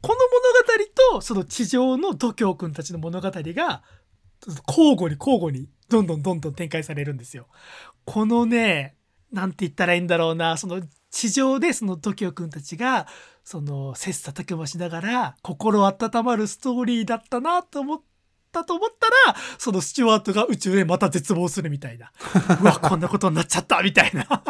[0.02, 3.83] 物語とその地上の度胸くんたちの物語が
[4.68, 7.48] 交互に交互にどんどんどんどん展開されるんですよ。
[8.05, 8.95] このね、
[9.32, 13.06] なんて言ったらいいんだろうな、その地上でその度胸くんたちが
[13.44, 18.00] その切磋琢磨しながら心温まるストーリーだったなと思っ
[18.52, 22.12] たと思ったら、そのスチュワートが宇宙でまた絶望するみたいな。
[22.60, 24.42] うわ、こんなことになっちゃったみたいな。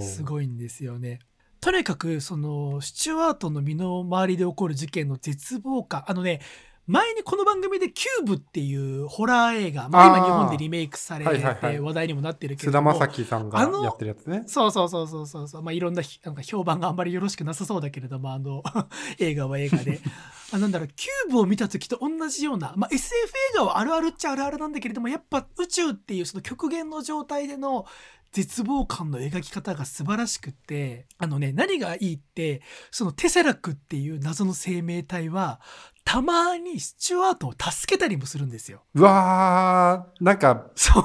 [0.00, 1.20] すごいんですよね。
[1.60, 6.40] とにかくそのスチュワートの身の回りで起こる事件の絶望感あのね
[6.88, 11.74] 前にこの番組で「キューブ」っていうホラー映画、まあ、今日本でリメイクされはいはいはい。
[11.74, 14.44] て話題にもなってるけれども、菅田将暉さんがやってるやつね。
[14.46, 15.62] そうそうそうそうそうそう。
[15.62, 18.62] まあいろんなひなんか評判があんまりよろしくなさそうだけれどもあの
[19.20, 20.00] 映画は映画で。
[20.50, 23.14] あなんだろうキューブを見た時と同じような、まあ、SF
[23.52, 27.84] 映画はあるあるっちゃあるあるなんだけれどもやっぱ宇宙っていうその極限の状態での
[28.32, 35.60] 絶望感の描き方が素晴らしくってあのね何がいいってそのテセラックっていう謎の生命体は
[36.10, 38.82] たまにスチュワートを助けたりもするんですよ。
[38.94, 41.04] うわー、なんかそう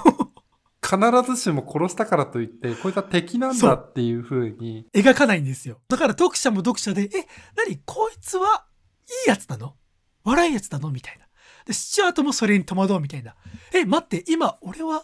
[0.82, 0.98] 必
[1.30, 5.82] ずしも殺したからといって、こいつは敵なんだっていう風に、描かないんですよ。
[5.89, 7.82] だから読者も読者で、え、何？
[7.86, 8.66] こいつは
[9.26, 9.76] いいやつなの？
[10.24, 10.89] 悪いやつなの？
[10.89, 11.26] みたいな。
[11.66, 13.36] で、スチュアートもそれに戸惑うみたいな。
[13.74, 15.04] え、待って、今俺は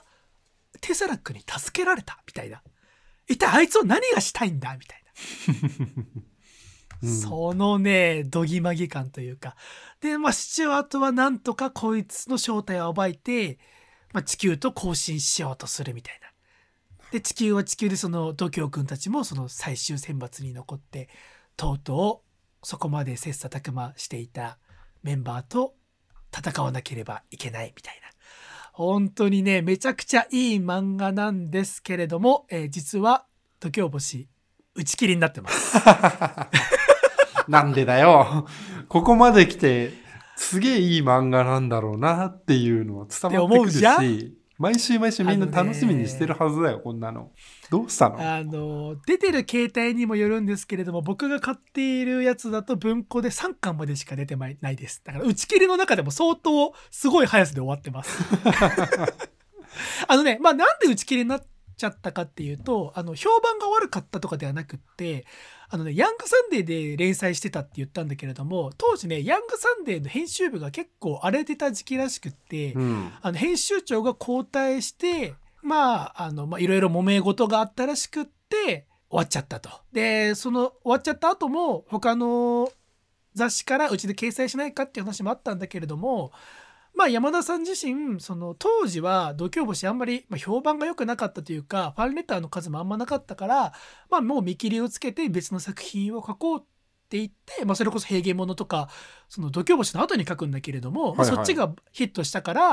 [0.80, 2.24] テサラックに助けられた？
[2.26, 2.64] みたいな。
[3.28, 4.78] 一体あいつを何がしたいんだ？
[4.78, 6.06] みたいな。
[7.02, 9.56] うんそのね、どぎまぎ感というか。
[10.02, 13.58] で、まあ、スチュアートはなんとかこいつの正体を暴いて、
[14.14, 16.30] まあ、地球と交信しようとするみたいな。
[17.12, 21.10] で、地球は地球でその度胸くんたちもその最終選抜に残って、
[21.56, 22.24] とうと
[22.64, 24.58] うそこまで切磋琢磨していた
[25.04, 25.76] メンバーと
[26.36, 28.10] 戦わなければいけないみたいな。
[28.74, 33.26] 本当にね、めちゃくちゃいい漫画なんですけれども、えー実は
[33.60, 34.30] 度胸星
[34.76, 35.78] 打ち切りになってます。
[37.50, 38.48] なんでだよ。
[38.88, 39.92] ここまで来て、
[40.36, 47.32] すげえいい漫画なんだろうなっていうのは伝わってくるし、毎週毎週みんな楽しみにしてるはずだよ、こんなの。
[47.72, 48.20] どうしたの？
[48.20, 55.02] あの出てる携帯にもよるんですけれども僕が買っているやつだと文庫で3巻までしか出てないです。
[55.04, 58.20] だから打ち切りの中でも相当すごい速さで終わってます。
[60.08, 61.42] あのねまあなんで打ち切りになっ
[61.80, 65.26] ちゃったかっていうとあの評判が悪かったとかではなくって
[65.70, 73.12] あのねヤングサンデーで連載してたって言ったんだけれども当時ねヤングサンデーの編集部が結構荒れてた時期らしくって、うん。
[73.22, 79.70] あの編集長が交代してまああのまあいろいろ揉め事があったらしくって終わっちゃったと。
[79.94, 82.72] でその終わっちゃった後も他の
[83.36, 86.32] 雑誌からうちで掲載しないかっていう話もあったんだけれども
[86.96, 93.74] まあ山田さん自身その当時は度胸星あんまり、まあ、評判が良くなかったというかファンレターの数もあんまなかったから
[94.10, 96.64] まあもう見切りをつけて別の作品を書こうっ
[97.10, 98.90] て言って、まあ、それこそ平原物とか
[99.30, 101.28] その度胸星の後に書くんだけれども、まあはい。
[101.30, 102.70] はいそっちがヒットしたから、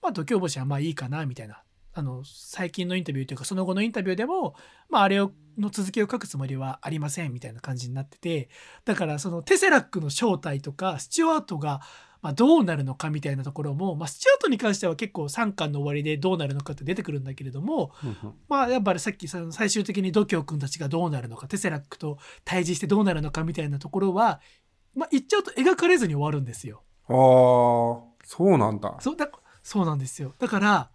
[0.00, 1.62] まあ、度胸星はまあいいかなみたいな
[1.96, 4.56] あの最近のインタビューというかその後のインタビューでも、
[4.90, 8.48] まあ、あれをの続きを書くつもりはありませんみたいな感じになってて
[8.84, 11.80] だからそのテセラックの正体とかスチュワートが
[12.24, 17.92] まあどうなるのかみたいなところも、まあ、スチュワートに関しては結構3巻の終わりでどうなるのかって出てくるんだけれども
[18.48, 24.40] まあやっぱりさっきその最終的に度胸くんたちがどうなるのかテセラックと対峙してどうなるのかみたいなところは、
[24.96, 26.82] まあ、言っちゃうと描かれずに終わるんですよ。
[27.08, 27.14] ああ、
[28.24, 28.96] そうなんだ。
[29.00, 29.28] そうだ
[29.62, 30.90] そうなんですよだから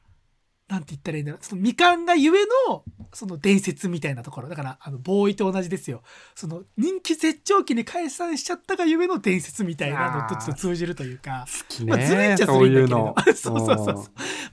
[0.69, 1.43] なんて言ったらいいんだろう。
[1.43, 4.49] その未完がゆえのその伝説みたいなところ。
[4.49, 6.03] だからあのボーイと同じですよ。
[6.35, 11.47] その人気絶頂期に解散しちゃったがゆえの伝説みたいなのとちょっと通じるというか。
[11.87, 12.35] まあずるいっね。
[12.37, 13.15] ちゃずるいんだけれどの。
[13.33, 13.77] そうそうそう。
[13.77, 13.95] そう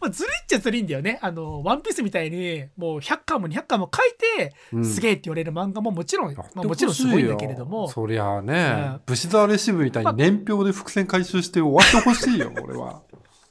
[0.00, 1.18] まあ、ずるいっちゃずるいんだよね。
[1.20, 4.84] あのワンピースみたいにもう100巻も200巻も書いて、うん。
[4.86, 7.88] すげえって言われる漫画ももちろん、まあ、もちろんすごいんだけれども。
[7.88, 9.00] そりゃあね、うん。
[9.04, 13.02] 武士沢レシブみたいに年表で伏線回収して終わってほしいよ、俺は。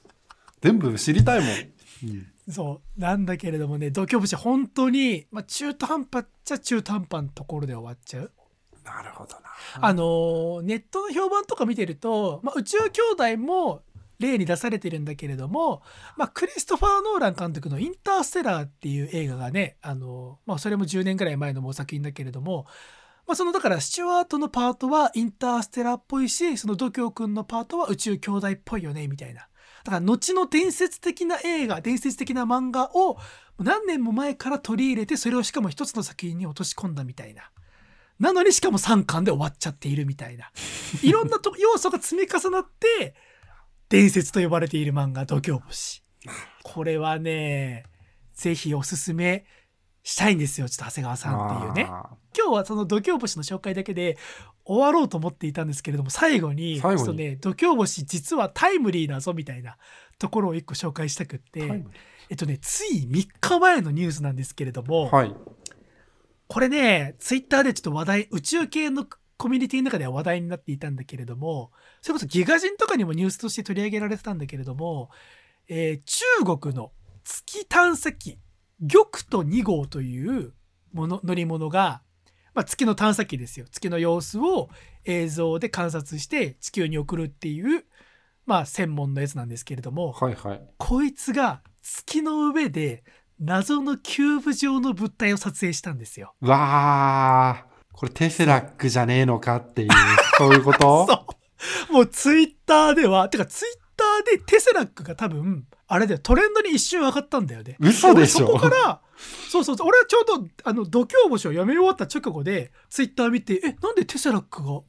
[0.62, 2.10] 全部知りたいもん。
[2.10, 8.32] うんそうなんだけれどもね度胸節本当に、まあ、中途半端っちゃ中途半端なところで終わっちゃう。
[8.84, 9.42] なるほどな。
[9.82, 13.82] あのーネットの評判とか見てると、まあ、宇宙兄弟も
[14.20, 15.82] 例に出されてるんだけれども、
[16.18, 22.66] まあ、クリストファー・ノーラン監督の「インターステラー」っていう映画がねあの、まあ、それも10年ぐらい前の作品だけれども、
[23.28, 29.48] まあ、そのだからスチュワートのパートはインターステラーっぽいしその度胸くんのパートは宇宙兄弟っぽいよねみたいな。
[29.86, 33.18] だから後の伝説的な映画伝説的な漫画を
[33.60, 37.52] 何年も前から取り入れてそれをしかも一つの作品に落とし込んだみたいな。
[38.20, 40.52] なのにしかも3巻で終わっちゃっているみたいな。
[41.04, 43.14] いろんなと要素が積み重なって
[43.90, 46.04] 伝説と呼ばれている漫画「度胸星」。
[46.64, 47.86] これはね
[48.34, 49.46] ぜひおすすめ
[50.02, 51.88] したいんですよちょっと長谷川さんっていうね。
[51.92, 54.18] あ今日はその度胸星の紹介だけで
[54.66, 59.78] 終わろうと思っていたんですけれども最後にちょっとね度胸星実はタイムリーだぞみたいな
[60.18, 61.84] ところを一個紹介したくって
[62.30, 65.36] えっとねつい3日前のニュースなんですけれども、はい。
[66.48, 69.06] これねツイッターでちょっと話題宇宙系の
[69.38, 75.10] コミュニティの中では話題になっていたんだけれどもそれこそギガ人とかにもニュースとして取り上げられてたんだけれども、
[75.68, 76.02] えー
[76.46, 76.92] 中国の
[77.24, 78.38] 月探査機
[78.82, 80.54] 玉と2号という
[80.94, 82.02] もの乗り物が、
[82.56, 84.70] まあ、月の探査機ですよ月の様子を
[85.04, 87.84] 映像で観察して地球に送るっていう、
[88.46, 90.62] まあ、専門のやつなんですけれども、はいはい。
[90.78, 93.04] こいつが月の上で
[93.40, 96.34] 謎のキューブ状の物体を撮影したんですよ。
[96.42, 97.76] うわー。
[97.92, 99.90] これテセラックじゃねえのかっていう、
[100.38, 101.06] そういうこと？
[101.08, 101.26] そ
[101.90, 101.94] う。
[101.94, 107.78] もうツイッターでは、てかツイッターでテセラックが多分、あれだよ、トレンドに一瞬上がったんだよね。
[107.80, 108.48] 嘘でしょ？
[108.48, 109.02] 俺そこから、
[109.50, 114.82] そうそうそう、俺はちょうど、あの、度胸星を読み終わった直後で、ツイッター見て、え、なんでテセラックが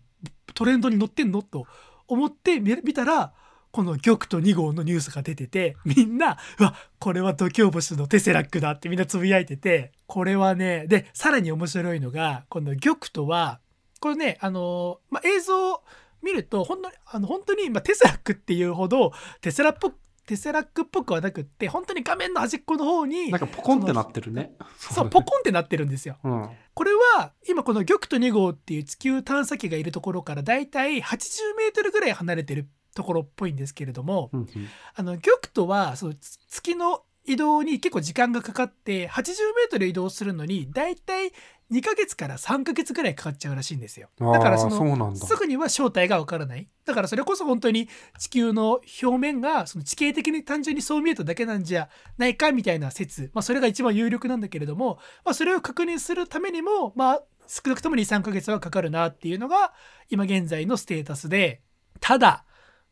[0.55, 1.67] トレンドに載ってんのと
[2.09, 3.33] 思って見たら、
[3.77, 13.61] この玉と2号のニュースが出てて、みんな、うわ、これは度胸星のテセラックだってみんなつぶやいてて、これはね、で、さらに面白いのが、この玉とは、
[14.01, 15.83] これね、あの、まあ、映像
[16.23, 19.13] 見ると、本当に、あの、本当に、まあ、テセラックっていうほど、
[19.43, 19.93] テセラっぽ、
[20.27, 24.53] テセラックっぽくはなくって、本当に画面の端っこの方になん、かポコンってなってるね。
[24.77, 26.19] そう、ポコンってなってるんですよ。
[26.25, 26.51] うん。
[26.75, 34.49] これは今この玉と2号っていう地球探査機がいるところからだいたい80メートルぐらい離れてるところっぽいんですけれども、うんうん
[34.95, 41.33] あの玉とはそのつ月の移動に結構時間がかかって80メートル移動するのにだいたい
[41.73, 44.09] 2ヶ月から3ヶ月ぐらいかかっちゃうらしいんですよ。
[44.21, 45.17] だからその。
[45.17, 46.69] すぐには正体がわからない。
[46.85, 59.73] だからそれこそ本当に地球の表面がその地形的に単純にそう見えただけなんじゃないかみたいな説、まあ、それが一番有力なんだけれども、まあ、それを確認するためにも、まあ、少なくとも23ヶ月はかかるなっていうのが
[60.09, 61.63] 今現在のステータスで
[62.01, 62.45] ただ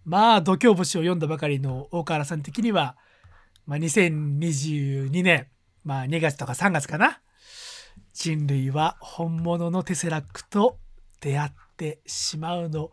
[0.04, 2.96] まあ度胸星を読んだばかりの大河原さん的には、
[3.66, 5.46] まあ、2022年、
[5.84, 7.20] まあ、2月とか3月かな
[8.14, 10.78] 人類は本物のテセラックと
[11.20, 12.92] 出会ってしまうの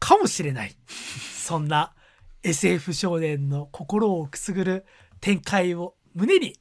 [0.00, 0.74] かもしれない。
[0.88, 1.94] そんな
[2.42, 4.84] SF 少年の心をくすぐる
[5.20, 6.54] 展開を胸に。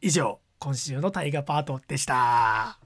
[0.00, 2.78] 以上今週の大河パートでした。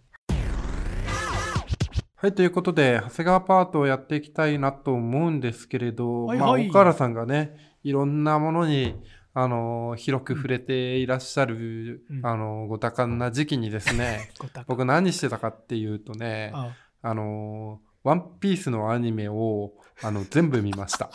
[2.21, 6.61] はい、ということで、長谷川パートをやっていきたいなと思うんですけれど、まあ、はい。
[6.63, 8.97] はい岡原さんがね、いろんなものに、
[9.41, 14.31] あの、広く触れていらっしゃる、うんあの、ご多感な時期にですね、
[14.67, 21.11] 僕何してたかっていうとね、ああの、ワンピースのアニメを、あの、全部見ました。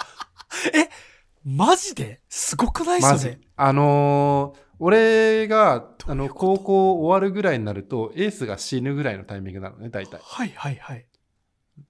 [1.44, 2.22] マジで？
[2.30, 3.40] すごくないマジそれ。
[3.58, 10.20] あのー俺が、あの、高校終わるぐらいになると、エースが死ぬぐらいのタイミングなのね、大体。
[10.22, 11.06] はいはいはい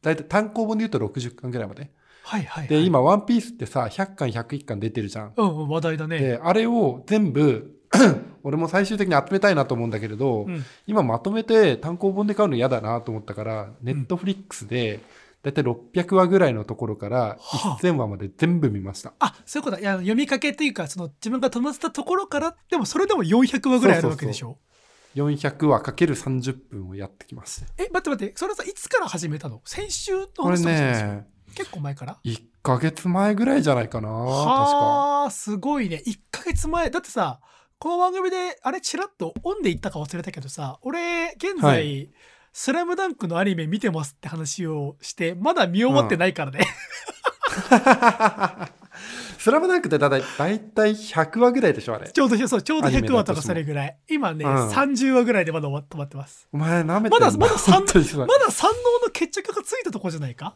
[0.02, 1.92] 大体単行本で言うと60巻ぐらいまで。
[2.26, 2.68] はいはいはい。
[2.68, 5.34] で、今、ワンピースってさ、100巻、101巻出てるじゃん。
[5.36, 6.20] うんうん話題だね。
[6.20, 7.80] で、あれを全部、
[8.44, 10.64] 俺も最終的に集めたいなと思うんだけれど、うん。
[10.88, 15.02] 今まとめて単行本で買うの嫌だなと思ったから、ネットフリックスで、
[15.44, 17.78] だいたい600話ぐらいのところからはあ。
[17.82, 19.14] 1000話まで全部見ました。
[19.20, 19.82] あそういうことだ。
[19.82, 24.58] いや読みかけっていうかその自分が止まってたところからでもそれでも400話ぐらいあるわけでしょ
[25.16, 27.68] ？400話かける30分をやってきました。
[27.78, 29.62] え待って待ってそれさいつから始めたの？
[29.66, 34.10] 先週の話とかしたんですよね、結構前から？1ヶ月前ぐらいじゃないかな。
[34.10, 36.02] はあすごいね。
[36.06, 36.90] 1ヶ月前。
[36.90, 37.40] だってさ
[37.80, 42.10] この番組であれチラッとオンで言ったか忘れたけどさ俺現在、はい。
[42.56, 46.60] スラムダンクのアニメ見てますって話をしてまだ見終わってないからね、
[49.40, 52.12] スラムダンクってだいたい大体100話ぐらいでしょ、あれ。
[52.12, 53.98] ちょうどそうちょうどアニメ100話とかそれぐらい。
[54.08, 54.70] 今ね、うん。
[54.70, 56.48] 30話ぐらいでまだ止まってます。
[56.54, 57.32] お前舐めてんな。
[57.32, 57.88] まだまだまだ三能
[59.04, 60.56] の決着がついたとこじゃないか？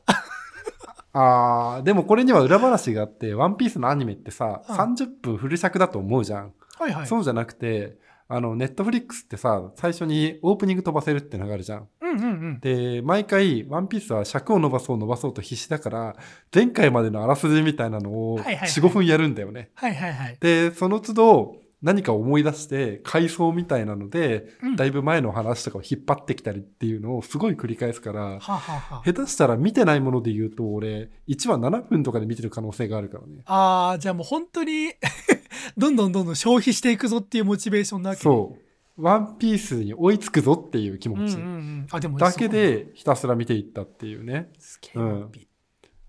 [1.20, 6.54] あーでもこれには裏話があって、ワンピースのアニメってさ、うん30分フル尺だと思うじゃん。
[6.78, 7.98] はいはいそうじゃなくて、
[8.30, 11.88] あの、ネットフリックスってさ、最初にオープニング飛ばせるってのがあるじゃん。
[12.02, 12.60] うんうんうんうん。
[12.60, 16.16] で、毎回、ワンピースは尺を伸ばそう伸ばそうと必死だから、
[16.54, 19.70] 前回までのあらすじみたいなのをはいはいはい4、5分やるんだよね。
[19.76, 20.38] はいはいはい。
[20.42, 33.44] で、その都度、何か思い出して、回想みたいなので、うんだいぶ前の話とかを引っ張ってきたりっていうのをすごい繰り返すから、はあ、はあはあ、下手したら見てないもので言うと、俺、1話7分とかで見てる可能性があるからね。
[33.46, 34.94] ああ、じゃあもう本当に
[35.78, 38.68] どんどんどんどん消費していくぞっていうモチベーションなわけねそう。
[38.98, 41.36] ワンピースに追いつくぞっていう気持ち。
[41.36, 41.88] うんうんうん。
[41.92, 44.50] あ、でもだけでひたすら見ていったっていうね。
[44.58, 45.47] すげえワンピ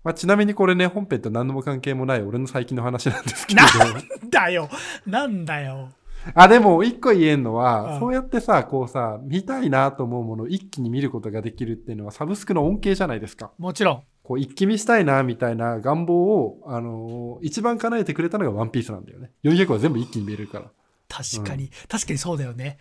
[0.03, 3.61] まあ、ちなみにこれね、本編と何のも関係もない俺の最近の話なんですけど。
[4.29, 4.69] だよ
[5.05, 5.89] なんだよ
[6.33, 13.51] あ、でも一個言えんのうは、んそうやってさ、こうさ、見たいなと思うものを一気に見ることができるっていうのはサブスクの恩恵じゃないですか。
[13.57, 14.03] もちろん。
[14.23, 19.31] こう一気見したいなみたいな願望を、あのー一番叶えてくれたのがワンピースなんだよね。
[19.43, 20.65] 400は全部一気に見えるから。
[21.07, 22.77] 確かに、確かにそうだよね。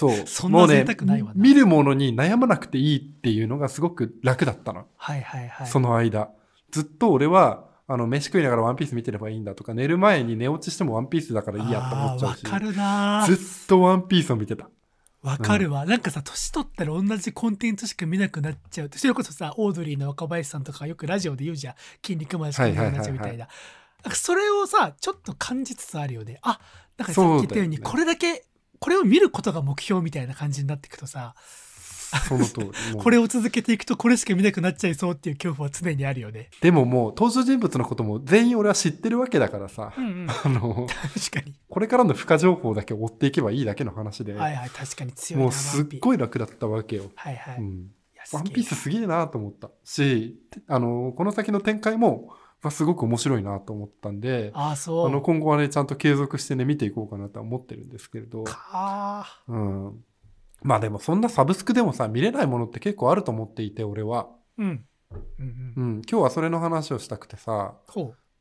[0.00, 0.16] そう。
[0.26, 4.86] そんなもうね贅沢ないわな見るものに悩まなくていいっていうのがすごく楽だったの。
[4.96, 5.66] はいはいはい。
[5.66, 6.30] その間。
[6.70, 12.44] ずっと俺は、あの、飯食いながらワンピース見てればいいんだとか、寝る前に寝落ちしてもワンピースだからいいやって思っちゃうし。
[12.44, 13.36] わかるなずっ
[13.66, 14.68] とワンピースを見てた。
[15.22, 23.46] わかるわ、なんかさ年取ったら同じコンテンツしか見なくなっちゃうそれこそさオードリーの若林さんとかよくラジオで言うじゃん筋肉マンしか見なくなっちゃうみたいな,、
[24.02, 26.58] なんかそれをさちょっと感じつつあるよねあ
[26.96, 28.46] なんかさっき言ったようにこれだけ
[28.80, 31.34] これを見ることが目標みたいな感じになっていくとさ
[32.28, 32.70] その通り。
[32.98, 36.50] これを続けていくとこれしか見なくなっちゃいそうっていう恐怖は常にあるよね。
[36.60, 40.26] でももう登場人物のことも全員俺は知ってるわけだからさ、うんうん。
[40.44, 41.54] あの、確かに。
[41.68, 47.10] これからの付加情報だけ追っていけばいいだけの話で、はいはい確かに強いなもうすっごい楽だったわけよ。
[47.14, 47.90] はいはい、いうん、
[48.32, 55.08] ワンピースすげえなと思ったし、てあの、この先の展開も、まあすごく面白いなと思ったんで、ああそう。
[55.08, 60.04] あの、今後はね、ちゃんと継続してね、見ていこうかなとは思ってるんですけれど、かうん。
[60.62, 64.28] まあでもそんなサブスクでもさ、見れないものって結構あると思っていて、俺は。
[64.58, 64.84] ーうん。
[65.38, 65.84] うんうん。
[65.84, 66.02] うん。
[66.08, 67.74] 今日はそれの話をしたくてさ、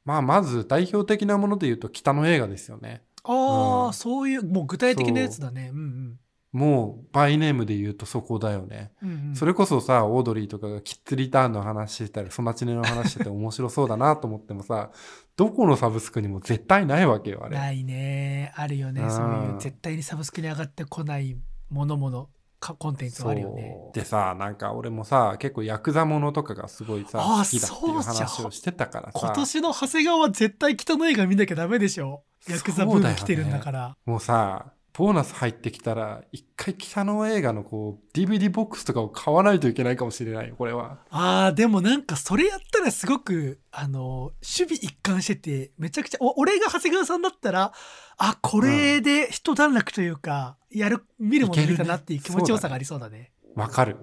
[0.03, 3.03] まあまず代表的なもので言うと北の映画ですよね。
[3.23, 3.93] ああ、うん。
[3.93, 5.69] そういうもう具体的なやつだね。
[5.73, 6.19] うんうん
[6.51, 8.91] もう、バイネームで言うとそこだよね。
[9.03, 9.35] うんうん。
[9.35, 14.89] それこそさ、オードリーとかがキッズリターンの話してたり、ソナチネの話してて面白そうだなと思ってもさ、
[15.35, 17.57] どこのサブスクにも絶対ないわけよ、あれ。
[17.57, 18.51] ないね。
[18.55, 19.01] あるよね。
[19.01, 19.11] うん。
[19.11, 21.37] そういう絶対にサブスクに上がってこない
[21.69, 22.29] ものもの
[22.59, 23.75] かコンテンツはあるよね。
[23.93, 32.23] でさ、なんか俺もさ、結構ヤクザものとかがすごいさ、好きだっていう話をしてたから今さ、年の長谷川は絶対北の映画見なきゃダメでしょ。
[32.47, 33.97] ヤクザブーム来てるんだから。
[34.05, 40.99] もうさ、ボーナス入ってきたら、一回北の映画のこう、DVD ボックスとかを買わないといけないかもしれないよ、これは。
[41.09, 47.71] あーでもなんかそれやったらすごくあの守備一貫しててめちゃくちゃお俺が長谷川さんだったら
[48.17, 53.97] あこれで一段落というか、やる見るもの見たなっていう気持ちよさがありそうだねわかる。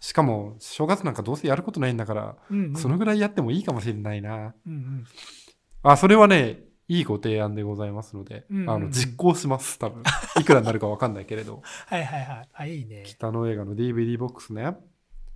[0.00, 4.54] しかも、正月なんかどうせやることないんだから、うんうんそのぐらいやってもいいかもしれないな。
[4.66, 5.06] うんうん
[5.82, 10.02] あ、それはね、いいご提案でございますので、うんうんうんあの、実行します、多分。
[10.40, 11.62] いくらになるかわかんないけれど。
[11.86, 14.76] はいはいはいあいいね北の映画の DVD ボックスね。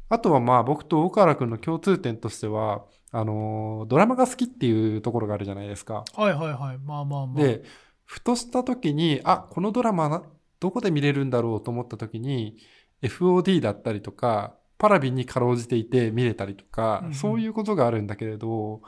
[0.09, 6.05] あとはまあ僕と大河原くんの共通点としては、あのードラマが好きっていうところがあるじゃないですか。
[6.14, 7.62] はいはいはいまあまあまあで、
[8.05, 10.22] ふとした時に、あ、このドラマな
[10.61, 12.57] どこで見れるんだろうと思った時に、
[13.03, 18.82] FOD だったりとか、パラビンにかろうじていて見れたりとか、うんうんそういうことがあるんだけれど、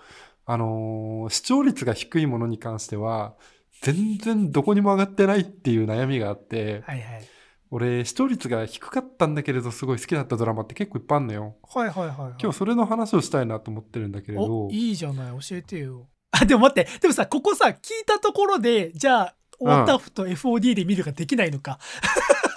[0.46, 3.34] あのー視聴率が低いものに関しては、
[3.82, 7.24] 全然どこにも上がってないっていう悩みがあって、はいはい。
[7.70, 11.56] 俺、視聴率が低かったんだけれど、すごい好きだったドラマって結構いっぱいあるのよ。
[11.62, 12.34] はいはいはいはい。
[12.40, 14.66] 今日それの話をしたいなと思ってるんだけれど。
[14.66, 15.32] お、いいじゃない。
[15.40, 16.06] 教えてよ。
[16.30, 16.90] あでも待って。
[17.00, 17.76] でもさここさ聞い
[18.06, 21.78] たところでじゃあオータフと FOD で見るができないのか、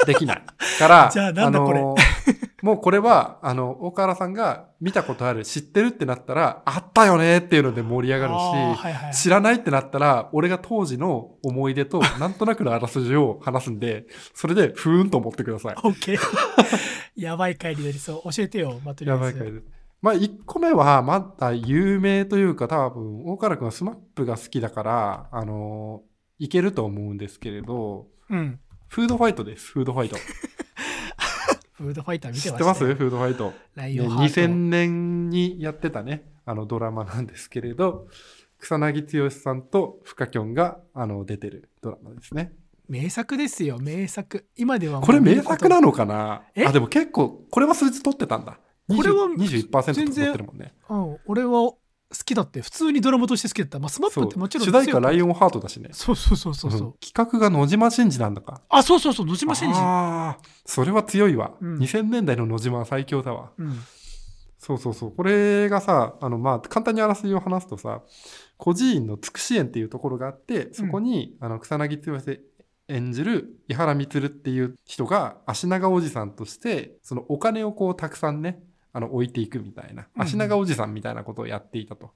[0.05, 0.43] できない。
[0.79, 1.81] から、 じゃあなんだこれ。
[1.81, 2.01] のー
[2.61, 8.35] もうこれは、あの、大河原さんが見たことある、知ってるってなったら、あったよねっていうので盛り上がるし、
[8.81, 15.75] はいはい知らないってなったら、俺が当時の思い出と、 なんとなくのあらすじを話すんで、それで、ふーんと思ってください。
[15.83, 16.19] オッケー
[17.15, 19.65] やばい回になりそう教えてよまあとりあえずやばい回です。
[20.01, 28.59] まあ、1個目は、まだ有名というか、多分、大河原くんはスマップが好きだから、あのーいけると思うんですけれど、うん
[28.89, 30.15] フードファイトです、フードファイト。
[31.77, 32.83] フードファイト見て知ってます？
[32.83, 33.49] フードファイト。
[33.49, 38.07] ね、ライオンハート、2000年にやってたね、あのドラマなんですけれど、
[38.59, 42.53] 草薙剛さんとフカキョンがあの出てるドラマですね。
[42.89, 46.43] 名作ですよ名作今ではこれ名作なのかな？
[46.55, 46.65] え？
[46.65, 48.59] あ、でも結構、これは数字取ってたんだ。
[48.89, 50.73] これは20 21%取ってるもんね。
[50.89, 51.73] うん俺は
[52.23, 55.89] きだって普通にドラマとして好きだったまあスマップってもちろん主題歌ライオンハートだしね。
[55.91, 58.61] そうそうそうそうそう、うん企画が野島真司なんだか。
[58.69, 61.53] あそうそうそう野島真司ああ、それは強いわ。
[61.59, 63.51] うん2000年代の野島は最強だわ。
[63.57, 63.79] うん
[64.59, 65.11] そうそうそう。
[65.11, 68.01] これがさ、あの、まあ、簡単にあらすじを話すとさ、
[68.57, 72.19] 孤児院のつくし園っていうところがあって、そこに、あの、草薙剛
[72.87, 78.59] 演じる伊原満っていう人が、足長おじさんとして、そのお金をこう、たくさんね、
[78.97, 82.13] あの、置いていくみたいな、うん足長おじさんみたいなことをやっていたと。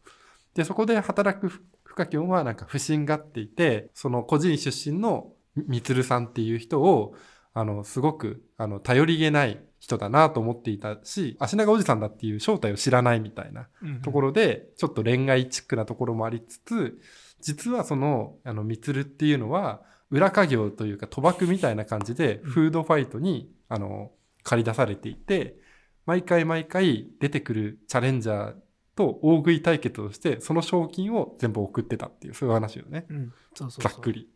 [0.55, 7.13] で、そこで働くふ深きょんはなんか不審がっていて、その孤児院出身のみつるさんっていう人を、
[7.53, 16.99] あの、すごく、あの、頼りげない人だなと思っていたし、足長おじさんだっていう正体を知らないみたいなうんところで、ちょっと恋愛チックなところもありつつ、
[17.41, 22.49] 実はその、あの、みつるっていうのは、裏稼業というか賭博みたいな感じで、うん。
[22.49, 24.11] フードファイトに、あの、
[24.43, 25.57] 借り出されていて、
[26.05, 28.55] 毎回毎回出てくるチャレンジャー
[28.95, 33.05] と大食い対決をして、その賞金を全部送ってたっていう、そういう話よね。
[33.09, 34.29] うんそうそうそうざっくり。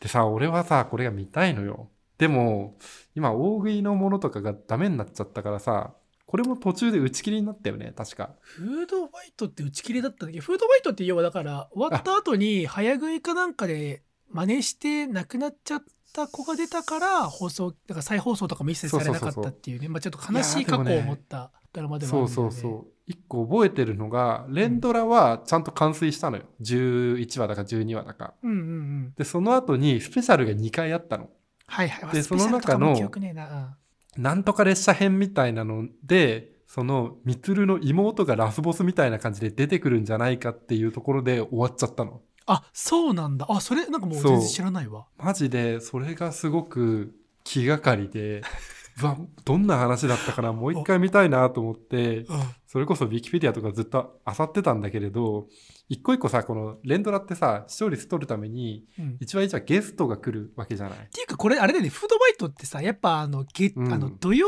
[0.00, 1.90] でさ、俺はさ、これが見たいのよ。
[2.18, 2.78] でも、
[3.14, 5.94] 今、大食いのものとかがダメになっちゃったからさ、
[6.26, 8.34] これも途中で打ち切りになったよね、確か。
[8.40, 10.38] フードファイトって打ち切りだったんだけ？
[10.38, 15.82] どフードファイトって要はだから終わった後に早食いかなんかで真似して亡くなっちゃっ
[16.16, 22.96] た子が出たから放送だから再放送とかも一切されなかったっていうねまあちょっと悲しい過去を持ったドラマではあるそうんだよねそうそう。
[23.06, 26.42] 一個覚えてるのが、連ドラはちゃんと完遂したのよ。
[26.60, 28.34] 11話だか12話だか。
[28.42, 31.28] うんうんうんで、その後にスペシャルが2回あったの。
[31.68, 32.94] はいはいでその中の
[33.34, 33.76] な
[34.16, 42.22] なんとか列車編みたいなので、その、みつるの妹がラスボスみたいな感じで出てくるんじゃないかっていうところで終わっちゃったの。
[42.46, 43.46] あそうなんだ。
[43.48, 45.06] あそれなんかもう全然知らないわ。
[45.18, 48.42] マジで、それがすごく気がかりで、
[49.02, 52.26] うわ、どんな話だったかな、もう一回見たいなと思って、うん。
[52.66, 55.48] それこそウィキペディアとかずっと漁ってたんだけれど、
[55.88, 59.16] 一個一個さ、この連ドラってさ、視聴率取るために、うん。
[59.20, 60.98] 一話一話ゲストが来るわけじゃない？
[60.98, 61.90] っていうかこれあれだよね。
[61.90, 63.92] フードバイトってさやっぱあのげ、うん。
[63.92, 64.46] あの土曜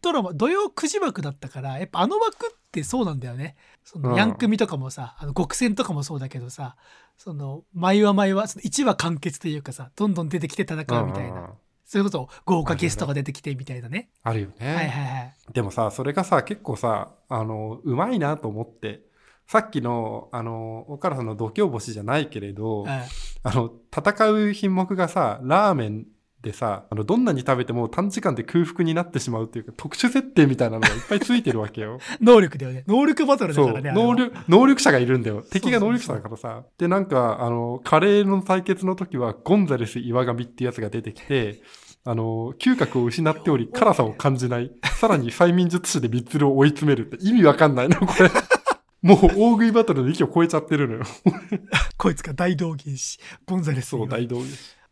[0.00, 3.56] ドラマ土曜9時枠だったからやっぱあの枠ってそうなんだよね。
[3.84, 4.16] そのうん。
[4.16, 6.76] ヤンクミとかもさ、あの極戦とかもそうだけどさ
[7.22, 11.50] その毎話毎話その1話完結というかさどんどん出てきて戦うみたいな、うんうんうん。
[11.84, 14.10] それこそ豪華ゲストが出てきてみたいなね。
[14.24, 14.74] あるよね。
[14.74, 15.34] はいはいはい。
[15.52, 19.02] でもさ、それがさ、結構さ、あの、うまいなと思って、
[19.46, 23.04] さっきの、あの、岡原さんの度胸星じゃないけれど、うんあ
[23.44, 26.06] の、戦う品目がさ、ラーメン
[26.42, 31.98] でさ、あの、どんなに食べても短時間で空腹になってしまうっていうか、特殊設定みたいなのがいっぱいついてるわけよ。
[32.20, 35.44] 能力だよね能力バトルだからね能力、能力者がいるんだよ。
[35.48, 36.64] 敵が能力者だからさ。
[36.78, 41.62] で、なんか、あの、カレーの対決の時は、ゴンザレス岩神っていうやつが出てきて、
[42.04, 44.72] あの、嗅覚を失っており、辛さを感じない。
[44.98, 48.28] さらに催眠術師でミツルを追い詰めるって意味わかんないの、これ。
[49.02, 51.02] もう大食いバトルの域を超えちゃってるのよ。
[51.98, 54.44] こいつが大道芸師ゴンザレスそう、大道芸。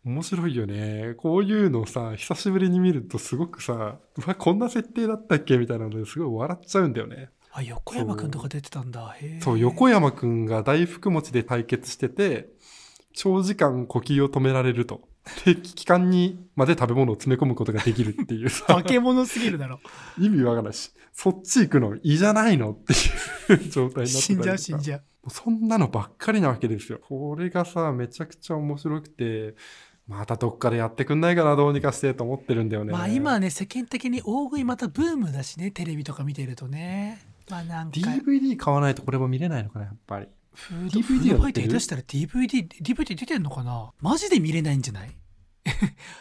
[0.04, 1.14] 面白いよね。
[1.18, 7.30] こういうのさ、久しぶりに見るとすごくさ、うわ、こんな設定だったっけみたいなのですごい笑っちゃうんだよね。
[7.52, 9.14] あ横山くんとか出てたんだ。
[9.40, 12.48] そう、横山くんが大福持ちで対決してて、
[13.12, 15.02] 長時間呼吸を止められると。
[15.44, 19.80] で、気管にまで食べ物を詰め込むことができるっていうさ、 化け物すぎるだろ。
[20.18, 27.00] 意味わからないし、そっち行くのいいじゃないのっていう 状態になってた死んじゃう死んじゃうそんなのばっかりなわけですよ。
[27.06, 29.54] これがさ、めちゃくちゃ面白くて、
[30.10, 32.92] またどっかでやってくんないかな、どうにかしてと思ってるんだよね。
[32.92, 40.26] まあ今ね世間的に大食いまたブームだしねテレビとか見てるとねまあなんか DVD 買わないとこれも見れないのかな、やっぱり。
[40.52, 43.92] フード DVD ファイト下手したら DVD DVD 出てんのかな？
[44.00, 45.10] マジで見れないんじゃない？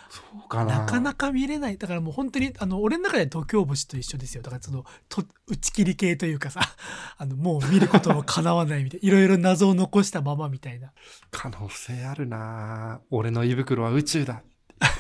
[0.10, 0.80] そうかな。
[0.80, 1.78] なかなか見れない。
[1.78, 4.44] だからもう本当にあの俺の中で度胸星と一緒ですよ。
[4.44, 6.62] だからそのと打ち切り系というかさ
[7.18, 9.08] あのもう見ることもかなわないみたいな。
[9.08, 10.92] いろいろ謎を残したままみたいな。
[11.32, 13.02] 可能性あるな。
[13.10, 14.44] 俺の胃袋は宇宙だ。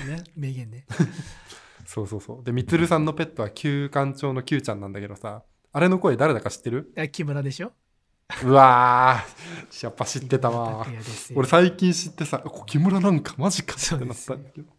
[0.08, 0.24] ね。
[0.36, 0.86] 名言ね。
[1.86, 2.44] そうそうそう。
[2.44, 6.94] で、みつるさんのペットは旧館長の Q ちゃんなんだけどさ、あれの声誰だか知ってる？
[6.98, 7.72] あ木村でしょ？
[8.44, 10.86] うわー、やっぱ知ってたわ
[11.36, 14.72] 俺最近知ってさ、こ木村なんかマジかってなったんだけど。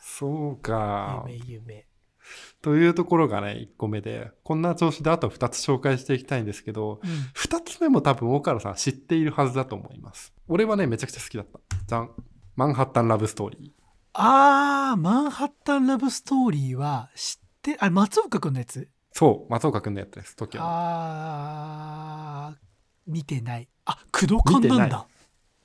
[0.00, 1.24] そうか。
[2.60, 10.32] というところがね、1個目で、こんな調子であと2つ紹介していきたいんですけど、うん2つ目も多分大原さん知っているはずだと思います。
[10.48, 11.60] 俺はね、めちゃくちゃ好きだった。
[11.86, 12.10] じゃん。
[12.56, 13.82] マンハッタンラブストーリー。
[14.14, 18.88] あーマンハッタンラブストーリーは知ってあれ松岡君のやつ？
[19.12, 20.64] そう、松岡くんのやつです、時は。
[20.66, 22.71] あー
[23.12, 25.06] 見てないあ工藤館なんだ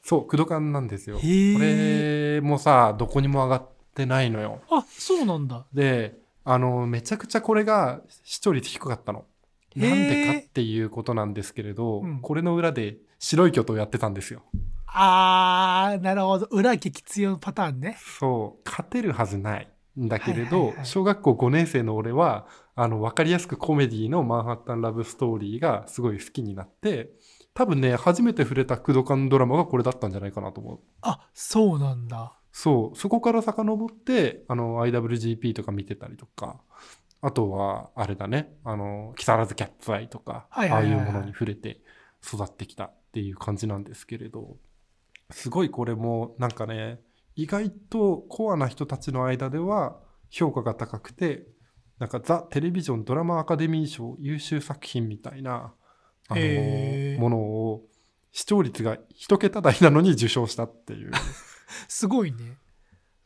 [0.04, 1.18] そう、駆動感なんですよ。
[1.18, 4.62] これもさ、どこにも上がってないのよ。
[4.70, 9.26] あそうなんだで、あの、めちゃくちゃこれが視聴率低かったの。
[9.76, 14.44] なんでかっていうことなんですけれど、うんこれの裏で白い巨頭やってたんですよ。
[14.88, 16.46] あー、なるほど。
[16.52, 17.98] 裏激強パターンね。
[18.20, 19.68] そう、勝てるはずない
[20.00, 27.12] んだけれど、はいはいはい小学校5年生の俺は、あの、わかりやすくコメディのマンハッタンラブストーリーがすごい好きになって、
[27.58, 30.80] 多分ね、初めて触れたクドカンドラマがこれだったんじゃないかなと思う。
[31.02, 32.38] あ、そうなんだ。
[32.52, 36.62] そう、そこから遡って、あの、IWGP とか見てたりとか、
[37.20, 41.82] あとは、あれだね、あの、木更津キャッツアイとか、ああいうものに触れて
[42.24, 44.58] 育ってきたっていう感じなんですけれど、
[45.32, 47.00] すごいこれも、なんかね、
[47.36, 49.98] 意外とコアな人たちの間では
[50.30, 51.48] 評価が高くて、
[51.98, 55.74] なんかザ・テレビジョンドラマアカデミー賞優秀作品みたいな、
[56.28, 57.84] あの、ものを、
[58.32, 61.12] 視聴率が一桁台なのに受賞したっていう。
[61.88, 62.58] すごいね。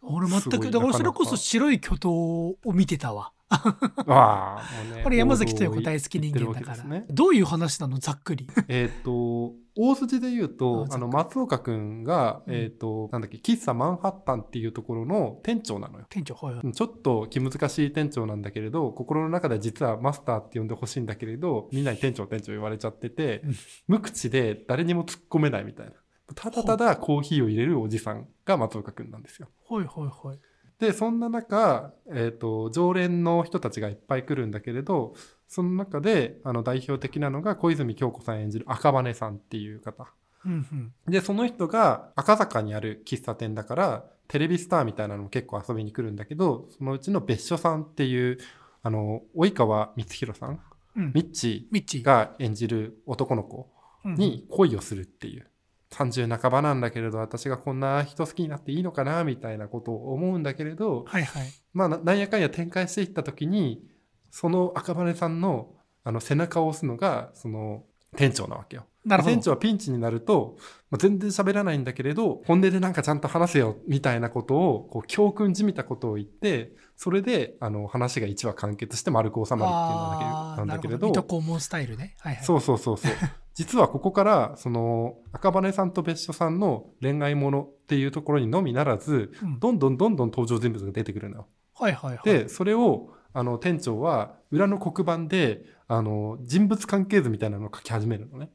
[0.01, 3.33] 俺全く、だからそれこそ白い巨頭を見てたわ。
[3.49, 5.03] ああ、ね。
[5.03, 6.83] これ山崎豊子大好き人間だから。
[6.85, 7.05] ね。
[7.09, 7.99] どういう話なの？
[7.99, 8.47] ざっくり。
[8.67, 16.05] えっ、と、大筋で言うと、ああの、松岡くんが、うんえっ、と、なんだっけ、喫茶マンハッタンっていうところの店長なのよ。
[16.09, 16.71] 店長、はいはい。
[16.71, 23.55] ちょっと気難しい店長なんだけれど、心の中では実はマスターって呼んでほしいんだけれど、みんなに店長店長言われちゃっててうん、
[23.87, 25.93] 無口で誰にも突っ込めないみたいな。
[26.35, 29.49] ただただコーヒーを入れるおじさんが松岡くんなんですよ。
[29.69, 30.39] はいはいはい。
[30.79, 35.13] で、そんな中、えっ、と、常連の人たちがいっぱい来るんだけれど、
[35.51, 40.07] その中で、あの、代表的なのが小泉京子さん演じる赤羽さんっていう方。
[40.45, 41.11] うんうん。
[41.11, 48.37] で、その人が赤坂にある喫茶店だから、テレビスターみたいなのも結構遊びに来るんだけど、そのうちの別所さんっていう、
[48.81, 50.61] あの、及川光弘さん、
[50.95, 51.11] うん。
[51.13, 53.69] ミッチーーが演じる男の子
[54.05, 55.49] うんに恋をするっていう。
[55.91, 61.47] 30半ばなんだけれど、私がこんな人好きになっていいのかな、みたいなことを思うんだけれど、はいはい。
[61.73, 63.90] まあ、ななんやかんや展開していった時に、
[64.31, 67.83] その赤羽さんのあの背中を押すのが、その
[68.15, 68.85] 店長なわけよ。
[69.05, 69.35] なるほど。
[69.35, 70.57] 店長はピンチになると、
[70.89, 81.21] まあ、全然喋らないんだけれど、本音でなんかちゃんと話せよ、みたいなことを、こう、教訓じみたことを言って、それで、あの、話が1話完結して丸く収まるっていうのあーなんだけれど、なるほど。
[81.21, 82.15] 水戸黄門スタイルね。
[82.19, 82.45] はいはい。
[82.45, 83.11] そうそうそうそう。
[83.53, 91.47] 実はここから、その、赤羽さんと別所さんの恋愛ものっていうところにのみならず、うんどんどんどんどん登場人物が出てくるのよ。
[91.73, 92.25] はいはいはい。
[92.25, 98.49] で、それを、あの、店長は、裏の黒板で、あの、人物関係図みたいなのを書き始めるのね。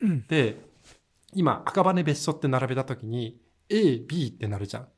[0.00, 0.26] うん。
[0.26, 0.58] で、
[1.34, 4.88] 今、赤羽別所って並べたときに、A、B ってなるじゃん。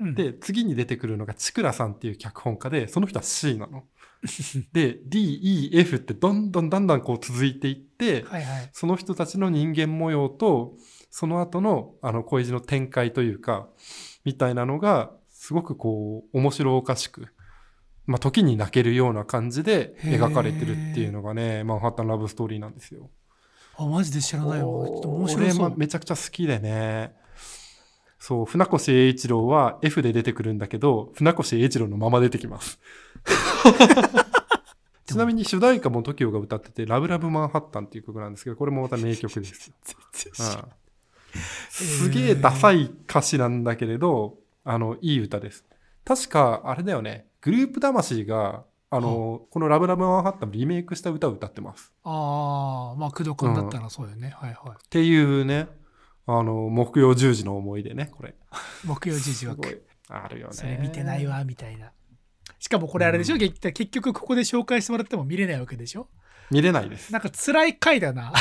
[0.00, 3.84] うん、で、次に出てくるのが、ちくらさんっていう脚本家で、その人は C なの。
[4.72, 8.70] で、D、E、F ってどんどんだんだんこう続いていって、はいはい。
[8.72, 10.74] その人たちの人間模様と、
[11.10, 13.68] その後の、あの、恋路の展開というか、
[14.24, 17.28] みたいなのが、すごくこう、面白おかしく、
[18.06, 23.10] まあ、時に泣けるような感じで描かれてるっていうのがね、マンハッタンラブストーリーなんですよ。
[23.76, 24.64] あ、マジで知らないわ。
[24.64, 25.70] ちょっと面白俺そう。
[25.70, 27.14] もめちゃくちゃ好きでね。
[28.18, 32.78] そう、船越英一郎は F で出てくるんだけど、船越英一郎のまま出てきます。
[35.06, 39.72] ちなみに主題歌も TOKIO が歌ってて、ラブラブマンハッタンっていう曲なんですけど、これもまた名曲です。
[41.68, 45.64] すげえダサい歌詞なんだけれど、あの、いい歌です。
[46.04, 51.92] 確か、あれだよね、グループ魂が、あの、このラブラブマンハッタンのリメイクした歌を歌ってます。
[52.04, 54.30] ああ、まあ、工藤君だったらそうよね。
[54.30, 54.76] はいはい。
[54.82, 55.66] っていうね、
[56.26, 58.34] あの、木曜10時の思い出ね、これ。
[58.86, 59.86] 木曜時時枠。
[60.08, 60.54] あるよね。
[60.54, 61.92] それ見てないわ、みたいな。
[62.58, 66.08] しかもこれあれでしょ、結結局ここで紹介してもらっても見れないわけでしょ？
[66.50, 67.12] 見れないです。
[67.12, 68.32] なんか辛い回だな。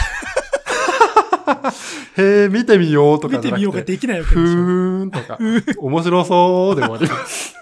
[2.18, 4.54] へえ、見てみようとか見てみようがでできないわふけでしょ。
[4.56, 5.38] ーんとか、
[5.80, 7.56] 面白そうで終わります。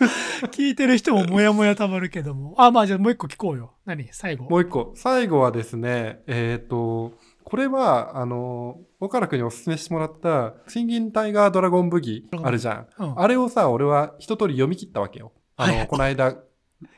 [0.52, 2.56] 聞いてる人ももやもやたまるけども。
[2.58, 3.74] あ、まあじゃあもう一個聞こうよ。
[3.86, 4.08] 何？
[4.12, 4.46] 最後。
[4.46, 4.92] もう一個。
[4.96, 7.14] 最後はですね、えっ、と、
[7.44, 12.88] これは、あの、岡良くんにお勧めしてもらった、シンギンタイガードラゴンブギあるじゃん。
[12.98, 15.32] うんあれをさ、俺は一通り読み切ったわけよ。
[15.58, 16.42] あの、はいはいこの間、完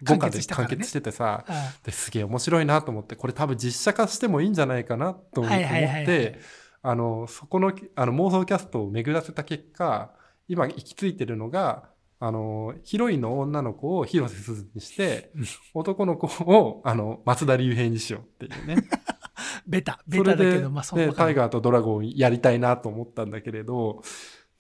[0.04, 6.40] 5巻で完結しててさ、あですげえ面白いなと思って、これ多分実写化してもいいんじゃないかなと思って、
[6.82, 10.12] あの、そこの、あの、妄想キャストを巡らせた結果、
[10.48, 18.78] 今行き着いてるのが、あの、ヒロインの女の子を広瀬すずにしてうん、 男の子を、あの、松田龍平にしようっていうね。
[19.68, 20.00] ベタ。
[20.08, 24.02] ベタだけど、まあそうねわかるタイガーとドラゴンやりたいなと思ったんだけれど、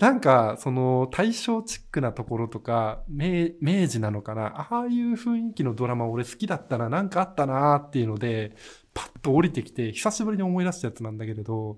[0.03, 8.55] なんか、その、大正チックなところとか、明明治なのかな、ああいう雰囲気のドラマ俺好きだったな、なんかあったなっていうので、
[8.93, 11.77] パッと降りてきて、久しぶりに思い出したやつなんだけれど、うん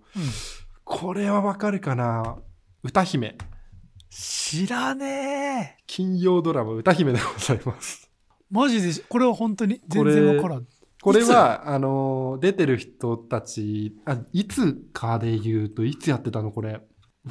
[0.88, 2.38] これはわかるかな
[2.84, 3.38] 歌姫。
[4.11, 5.84] 知らねえ。
[5.88, 8.09] 金曜ドラマ歌姫でございます。
[8.51, 9.82] マジで、これは本当に？
[9.88, 10.67] 全然わからん。
[11.01, 16.80] これは、あのー、出てる人たち、あ、いつかで言うと、いつやってたのこれ。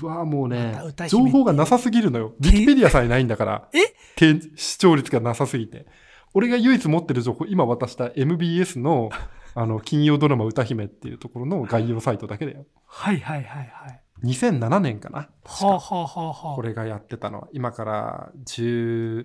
[0.01, 0.77] うわもうね
[1.09, 2.35] 情報がなさすぎるのよ。
[2.39, 3.69] ウィキペディアさえないんだから。
[3.73, 3.95] え？
[4.17, 5.87] て視聴率がなさすぎて。
[6.35, 9.11] 俺が唯一持ってる情報、今渡した MBS の、
[9.55, 12.67] あの、金曜ドラマ歌姫っていうところの概要サイトだけだよ。
[12.87, 14.01] はいはいはいはい。
[14.25, 15.19] 2007年かな。
[15.19, 15.29] は
[15.61, 16.57] あはあはあはあ。
[16.57, 19.25] これがやってたのは、今から14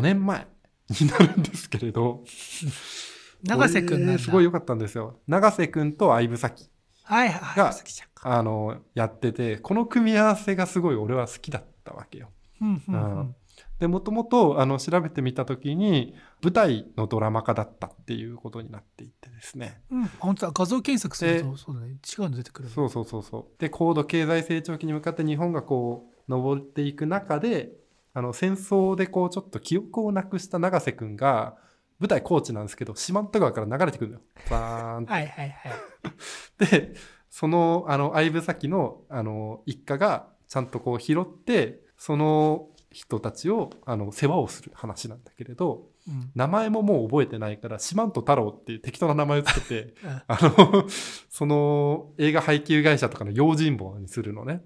[0.00, 0.46] 年前
[1.00, 2.24] になるんですけれど。
[3.44, 5.20] 永瀬くんすごい良かったんですよ。
[5.28, 6.70] 永瀬くんと相武咲
[7.08, 7.74] はいはいはい。
[8.22, 12.28] あの、やってて、この組み合わせがすごい俺は好きだったわけよ。
[12.60, 13.34] うんうんううんん。
[13.78, 19.80] で、もともと、あの、調べてみたときに、舞台のドラマ化だったっていうことになっていてですね。
[19.90, 23.60] うん、本当だ画像検索するでとそうだね違うの出てくるそうそうそうそう。
[23.60, 27.70] で、高度経済成長期に向かって日本がこう、登っていく中で、
[28.12, 31.56] あの、戦争でこう、ちょっと記憶をなくした永瀬くんが、
[31.98, 34.22] 舞台高知なんですけど、四万十川から流れてくるのよ。
[34.50, 35.02] バーン。
[35.02, 35.72] ってはいはいはい。
[36.70, 36.94] で、
[37.28, 46.30] その、あの、相武咲の、あの、一家が、ちゃんとこう拾って、その人たちを、あの、世話をする話なんだけれど、うん。
[46.34, 50.22] 名前ももう覚えてないから、四万十太郎っていう適当な名前をつけて、 うん。
[50.26, 50.86] あの、
[51.28, 54.62] その映画配給会社とかの用心棒にするのね。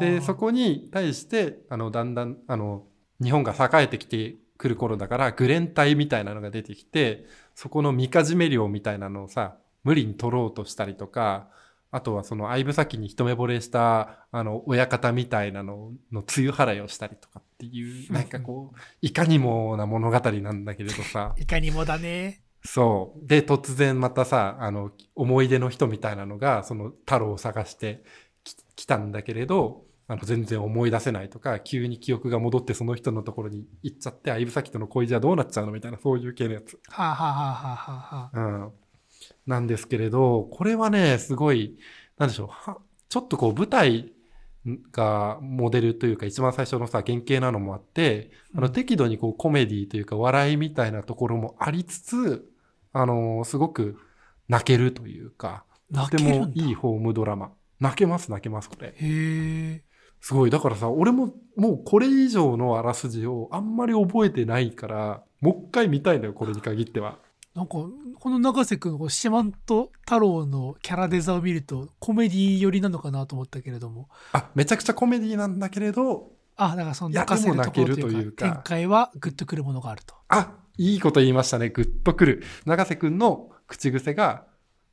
[0.00, 2.84] で、そこに対して、あの、だんだん、あの、
[3.22, 11.48] 日本が栄えてきてくる頃だから、グレン隊みたいなのが出てきて、そこのみかじめ料みたいなのをさ、無理に取ろうとしたりとか、
[11.90, 23.26] あとはその相武咲に一目惚れした、あの、親方みたいなのの梅雨払いをしたりとかっていう、なんかこう、 いかにもな物語なんだけれどさ、 いかにもだねそう。
[23.26, 28.02] で、突然またさ、あの、思い出の人みたいなのが、その太郎を探して
[28.44, 36.78] き来たんだけれど、あの、全然思い出せないとか、急に記憶が戻ってその人のところに行っちゃって、相武咲との恋路はどうなっちゃうのみたいな、そういう系のやつ。
[36.88, 38.72] はあはあはあはあはうん。
[39.46, 41.78] なんですけれど、これはね、すごい、
[42.18, 42.78] なんでしょう、は
[43.08, 44.12] ちょっとこう、舞台
[44.92, 52.52] がモデルというか、一番最初のさ、原型なのもあって、あの、うん適度にこう、コメディというか、笑いみたいなところもありつつ、
[52.92, 53.98] あのすごく
[54.48, 57.52] 泣けるというか、とてもいいホームドラマ。
[57.78, 58.88] 泣けます、泣けます、これ。
[58.88, 59.85] へえ
[60.20, 60.50] すごい。
[60.50, 67.18] だからさ、俺ももうこれ以上のあらすじをあんまり覚えてないから、もう一回見たいんだよ、これに限っては。
[67.54, 67.90] なんかこ
[68.30, 81.70] の永瀬君のこう四万十太郎のキャラデザを見るとコメディ寄りなのかなと思ったけれどもあ、めちゃくちゃコメディなんだけれど、あだからその泣かせるところといいうか展開はグッとくるものがあるとあ、いいこと言いましたね。
[81.70, 82.42] グッとくる。
[82.66, 84.44] 永瀬くんの口癖が、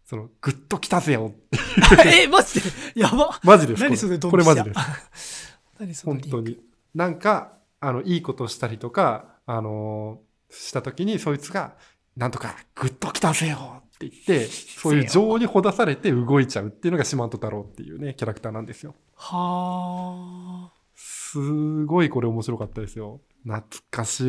[0.05, 1.33] その、グッときたぜよ。
[2.05, 2.61] えマジ
[2.95, 3.01] で？
[3.01, 3.81] やばマジです。
[3.81, 4.73] 何それドンこれマジで
[5.15, 5.59] す。
[5.79, 6.59] 何そのリンク本当に。
[6.93, 11.75] なんか、あの、いいことしたりとか、あのーした時に、そいつが、
[12.15, 18.93] なんとか、グッときたぜよって言って、そういう情にほだされて動いちゃうっていうのが四万十太郎っていうね、キャラクターなんですよ。
[19.15, 23.21] はあすごいこれ面白かったですよ。
[23.43, 24.25] 懐かしい。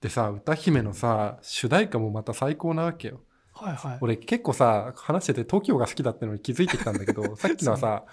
[0.00, 3.20] でさ、歌姫のさ、主題歌もまた最高なわけよ。
[3.56, 8.04] はいはい俺結構さ、話してて TOKIO が好きだってのに気づいてきたんだけど、 さっきのはさ、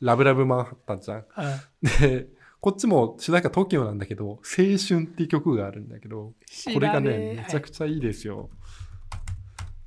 [0.00, 1.24] ラブラブマンハッタンじゃん。
[1.28, 1.50] は
[1.82, 2.28] いで、
[2.60, 6.34] こっちも主題歌 TOKIO なんだけど、青春っていう曲があるんだけど、
[6.74, 8.50] これがね、めちゃくちゃいいですよ。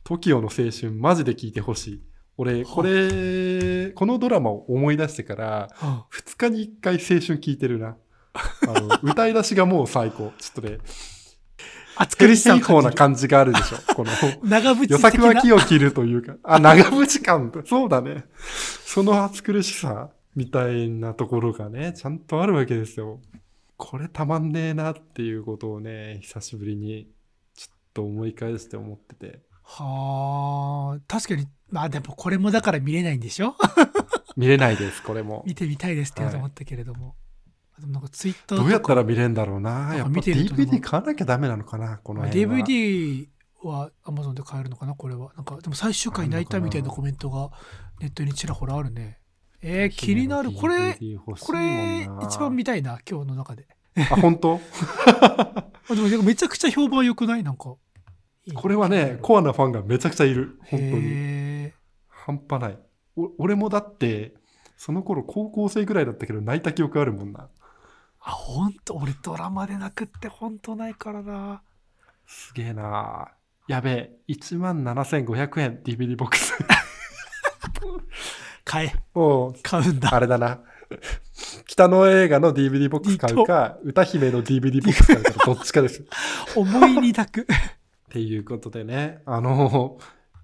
[0.05, 2.01] TOKIO の青春、マジで聴いてほしい。
[2.37, 7.97] 俺、これ、このドラマを思い出してから、は2日に1回青春聴いてるな。
[8.33, 10.31] あの、歌い出しがもう最高。
[10.39, 11.20] ちょっとね、あ
[12.01, 13.77] 暑苦しさを平方な感感じがあるでしょ。
[13.95, 14.11] この、
[14.43, 17.51] 長渕予的な作は木を切るというか、あ、長渕感。
[17.65, 18.25] そうだね。
[18.85, 23.19] その暑苦しさみたいなところがね、ちゃんとあるわけですよ。
[23.77, 27.07] これたまんねえなっていうことをね、久しぶりに
[27.55, 29.39] ちょっと思い返して思ってて。
[29.63, 33.55] はあ確かにまあでもこれもだから見れないんでしょ？
[34.37, 35.43] 見れないです、これも。
[35.45, 37.15] 見てみたいですって言うと思ったけれども、
[37.81, 39.87] でもなんかツイッターどうやったら見れんだろうな。
[39.89, 42.55] かやっぱ DVD 買わなきゃダメなのかな、この辺は。
[42.57, 43.27] DVD
[43.63, 47.51] は Amazon で買えるのかなこれはなんかでも最終回泣いたみたいなコメントが
[47.99, 49.19] ネットにちらほらあるね
[49.61, 50.97] えー、気になるこれ
[51.39, 54.59] これ一番見たいな今日の中であ、本当？
[55.21, 57.43] あでもめちゃくちゃ評判良くない？
[57.43, 57.75] なんか
[58.45, 60.57] いい これはね、コアなファンがめちゃくちゃいる。
[60.65, 61.01] 本当に。
[61.05, 61.73] へ
[62.07, 62.79] 半端ない。
[63.15, 64.33] お俺もだって、
[64.77, 67.49] その頃高校生ぐらいだったけど泣いた記憶あるもんな。
[68.25, 71.61] ーあ本当俺ドラマで泣くって本当ないからな。
[72.25, 73.31] すげえな。
[73.67, 76.53] やべえ、1万7500円 DVD ボックス。
[78.65, 78.93] 買え。
[79.13, 80.13] もう、買うんだ。
[80.13, 80.61] あれだな。
[81.65, 86.03] 北の映画の DVD ボックス買うか、歌姫の DVD ボックス買うか、 どっちかです。
[86.55, 87.51] 思いに抱く。
[87.51, 87.55] っ
[88.09, 89.97] ていうことでね、あの、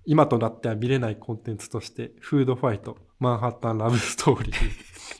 [0.05, 4.55] 今となっては見れないコンテンツとして、フードファイト、マンハッタンラブストーリー、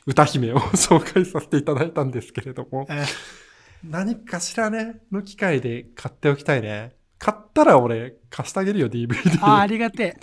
[0.08, 3.04] 歌姫を 紹介させていただいたんですけれども、え
[3.84, 6.96] 何かしらね、の機会で買っておきたいね。
[7.18, 9.38] 買ったら俺、貸してあげるよ、DVD。
[9.42, 10.20] あありがてえ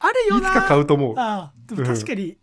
[0.00, 1.14] あるよないつか買うと思う。
[1.16, 2.36] ああでも確かに、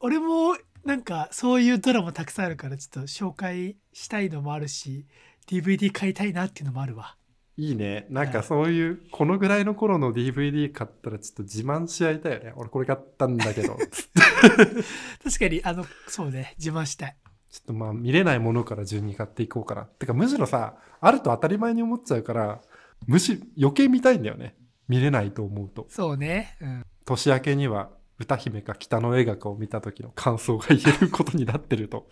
[0.00, 5.04] 俺もなんかそういうドラマたくさんあるからちょっと紹介したいのもあるし
[5.46, 7.17] DVD 買いたいなっていうのもあるわ
[7.58, 8.06] いいね。
[8.08, 12.52] なんかそういう、このぐらいの頃の DVD 買ったらちょっと自慢し合いたいよね。
[12.54, 13.76] 俺これ買ったんだけど。
[15.24, 17.16] 確かにあのそうね自慢したい
[17.50, 19.82] ちょっとまあ見れないものから順に買っていこうかな。
[19.82, 22.62] てかむしろさ、あると当たり前に思っちゃうから、
[23.08, 24.54] むし余計見たいんだよね。
[24.86, 25.86] 見れないと思うと。
[25.90, 27.90] そうねうん年明けには
[28.20, 32.08] 歌姫か北の映画かを見た時の感想が言えることになってると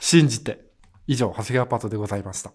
[0.00, 0.66] 信じて。
[1.10, 2.52] 以上、長谷川パートでございました。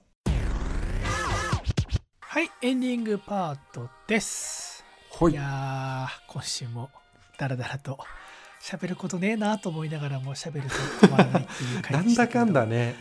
[2.34, 4.84] はいエンディングパートです
[5.30, 5.34] い。
[5.36, 6.90] やー今週も
[7.38, 8.00] ダラダラと
[8.60, 12.96] 喋ることねえなと思いながらも喋ると止まらないっていうな回でしたけど んだかんだね、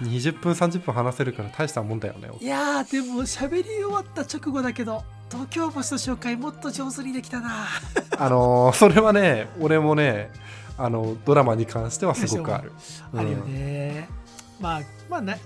[0.00, 2.28] 20分30分話せるから大したもんだよね。
[2.40, 7.68] いやーでも喋り終わった直後だけど東京橋の紹介もっと上手にできたな
[8.18, 10.28] あのーそれはね、俺もね、
[10.76, 12.72] あの、ドラマに関してはすごくある。
[13.16, 14.08] あるようんね、
[14.58, 15.36] まあまあな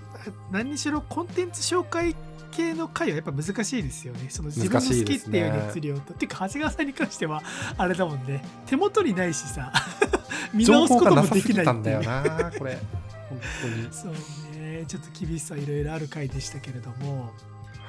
[0.51, 2.17] 何にしろコンテンツ紹介
[2.57, 4.27] 系の回はやっぱ難しいですよね。
[4.31, 7.43] その自分の好きっていう熱量と、てか長谷川さんに関しては
[7.77, 8.43] あれだもんね。
[8.67, 9.73] 手元にないしさ
[10.55, 12.79] 見情直すこともですきないんだよな、これ。
[13.29, 13.89] 本当に。
[13.93, 14.13] そう
[14.61, 14.85] ね。
[14.89, 17.33] ちょっと厳しさいろいろある回でしたけれども。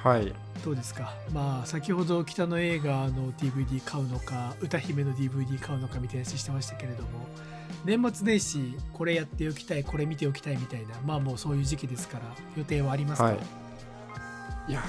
[0.02, 0.32] はい。
[0.64, 1.14] どうですか？
[1.32, 7.08] まあ先ほど北の映画の DVD 買うのか歌姫の DVD 買うのかみたいな話してましたけれども。
[7.84, 12.24] 年末年始これやっておきたいこれ見ておきたいみたいなまあもうそういう時期ですから
[12.56, 13.38] 予定はありますか、はい。
[14.68, 14.80] いや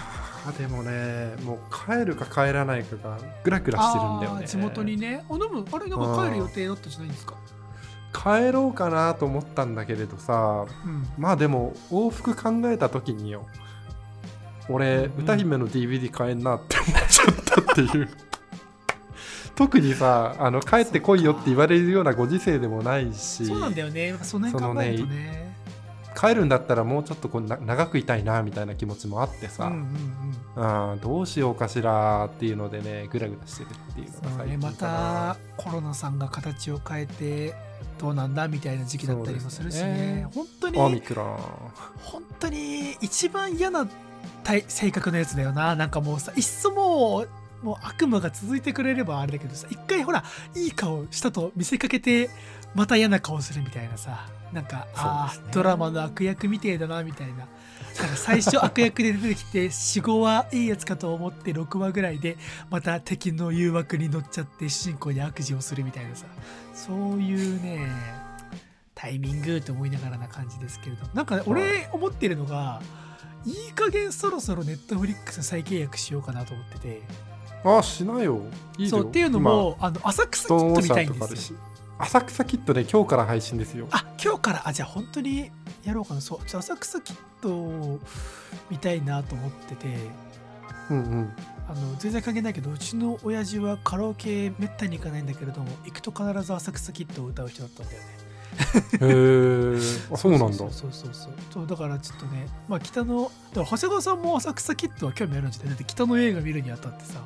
[0.45, 1.59] ー、でもね、もう
[1.89, 4.47] 帰るか帰らないかがグラグラしてるんだよね。
[4.47, 5.23] 地元にね。
[5.30, 7.36] あ飲むあれなんか帰る予定だったじゃないんですか？
[8.11, 11.07] 帰ろうかなと思ったんだけれどさ、うん。
[11.17, 13.45] まあでも往復考えた時によ
[14.67, 18.09] 俺、うん歌姫の DVD 買えんなって思っちゃったっていう。
[19.55, 23.45] 特にさあの帰ってこいよって言われるようなご時世でもないし。
[23.45, 24.15] そうなんだよね。
[24.21, 25.55] その辺考えるとね
[26.20, 30.91] 帰るんだったらもうちょっとこうな長くいたいなみたいな気持ちもあってさ、うんうんうん。
[30.91, 37.53] うんどうしようかしらっていうのでねグラグラしてるっていうのがねまたコロナさんが形を変えて
[37.97, 39.93] どうなんだみたいな時期だったりもするしね。
[39.93, 40.28] ね。
[40.34, 41.38] 本当にオミクロン。
[42.03, 43.88] 本当に一番嫌な
[44.43, 45.76] 体性格のやつだよな。
[45.76, 47.30] なんかもうさいっそもう
[47.63, 50.24] もう悪夢が続いてくれればあれだけどさ一回ほら
[50.55, 52.30] いい顔したと見せかけて
[52.76, 54.28] また嫌な顔するみたいなさ。
[54.53, 54.86] なんか、ね。
[54.95, 57.38] あドラマの悪役みてえだなみたいな。
[57.38, 62.38] なんか最初悪役で出てきて45話いいやつかと思って6話ぐらいで
[62.70, 66.26] また敵の誘惑に乗っちゃって主人公に悪事をするみたいなさ。
[66.74, 67.88] そういうね
[68.95, 71.05] タイミングって思いながらな感じですけれど。
[71.13, 72.82] なんか俺思ってるのが
[73.45, 77.01] いい加減そろそろネットフリックス再契約しようかなと思ってて
[77.63, 78.41] あしないよ
[78.78, 81.59] いいよそうっていうのもあの浅草スキット見トーンオーシャたいんですよ
[82.00, 83.88] 浅草キットね今日から配信ですよ。
[83.91, 84.68] あ今日から？
[84.68, 85.52] あじゃあ本当に
[85.84, 86.22] やろうかな。
[86.22, 88.00] そうじゃあ浅草キットを
[88.72, 89.88] 見たいなと思ってて。
[90.89, 91.34] うんうん。
[91.68, 98.08] あの全然関係ないけどうちの親父はカラオケめったに行かないんだけれども行くと必ず浅草キットを歌う人だったんだよね。
[99.02, 99.80] へえ
[100.12, 101.34] あそうなんだそうそうそうそう。
[101.52, 107.22] そうだからちょっとねまあ北の長谷川さんも浅草キットは興味あるんじゃないだって北の映画見るにあたってさ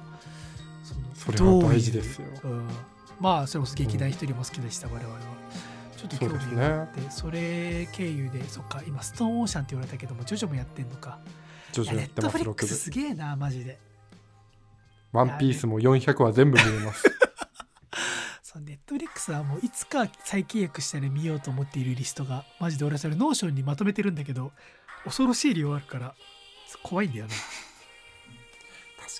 [1.13, 2.28] それは大事ですよ。
[2.43, 2.67] うん、
[3.20, 5.20] まあそれこそ劇団一人も好きでした、我々は。
[5.97, 11.20] ちょっと興味があってそ,、れ経由でそっか今ストーンオーシャンって言われたけどもジョジョもやってんのか。
[11.76, 12.76] いやネッ徐々にやってます6トフリックス部。
[12.76, 13.80] すげえなマジで。
[15.11, 17.03] ワンピースも400話全部見れます。
[18.43, 24.51] そうネットフリックスはもういつか再契約したら見ようと思っているリストがマジで俺はそれノーションにまとめてるんだけど
[25.05, 26.14] 恐ろしい量あるから
[26.84, 27.32] 怖いんだよな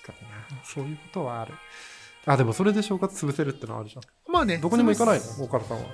[0.02, 0.28] 確かに
[0.58, 0.64] な。
[0.64, 1.54] そういうことはある
[2.26, 4.32] あでもそれで正月潰せるってのはあるじゃん。
[4.32, 4.58] まあね。
[4.58, 5.84] どこにも行かないつの岡田さんは。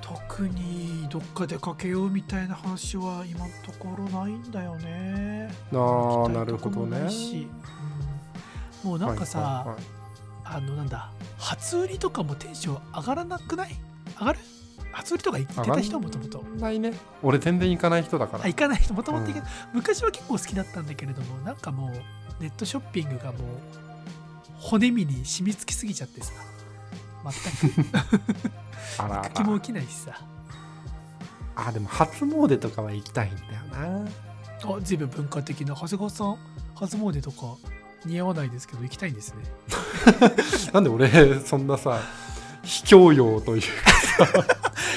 [0.00, 5.50] 特にどっか出かけようみたいな話は今のところないんだよね。
[5.72, 7.08] ああないるほどね。
[8.82, 9.84] もうなんかさ、はいはいはい。
[10.44, 11.10] あのなんだ。
[11.38, 13.76] 初売りとかもテンション上がらなくない？
[14.18, 14.38] 上がる？
[14.92, 16.00] 初売りとか行ってた人？
[16.00, 16.92] もともとないね。
[17.22, 18.44] 俺全然行かない人だから。
[18.44, 18.92] あ行かない人？
[18.92, 19.32] もともと
[19.72, 21.92] 昔は結構好きだったんだけれどもなんかもう
[22.42, 23.83] ネットショッピングがもう
[24.64, 26.32] 骨身に染みつきすぎちゃってさ。
[27.62, 27.88] 全く
[28.98, 29.20] あら。
[29.20, 30.18] あ行く気もら起きないしさ。
[31.56, 34.08] あでも初詣とかは行きたいんだよな。
[34.76, 35.74] あ随分文化的な。
[35.74, 36.38] 長谷川さん
[36.74, 37.56] 初詣とか
[38.06, 39.44] 似合わないですけど行きたいんですね。
[40.72, 42.00] なんで俺そんなさ
[42.62, 43.68] 卑怯用というか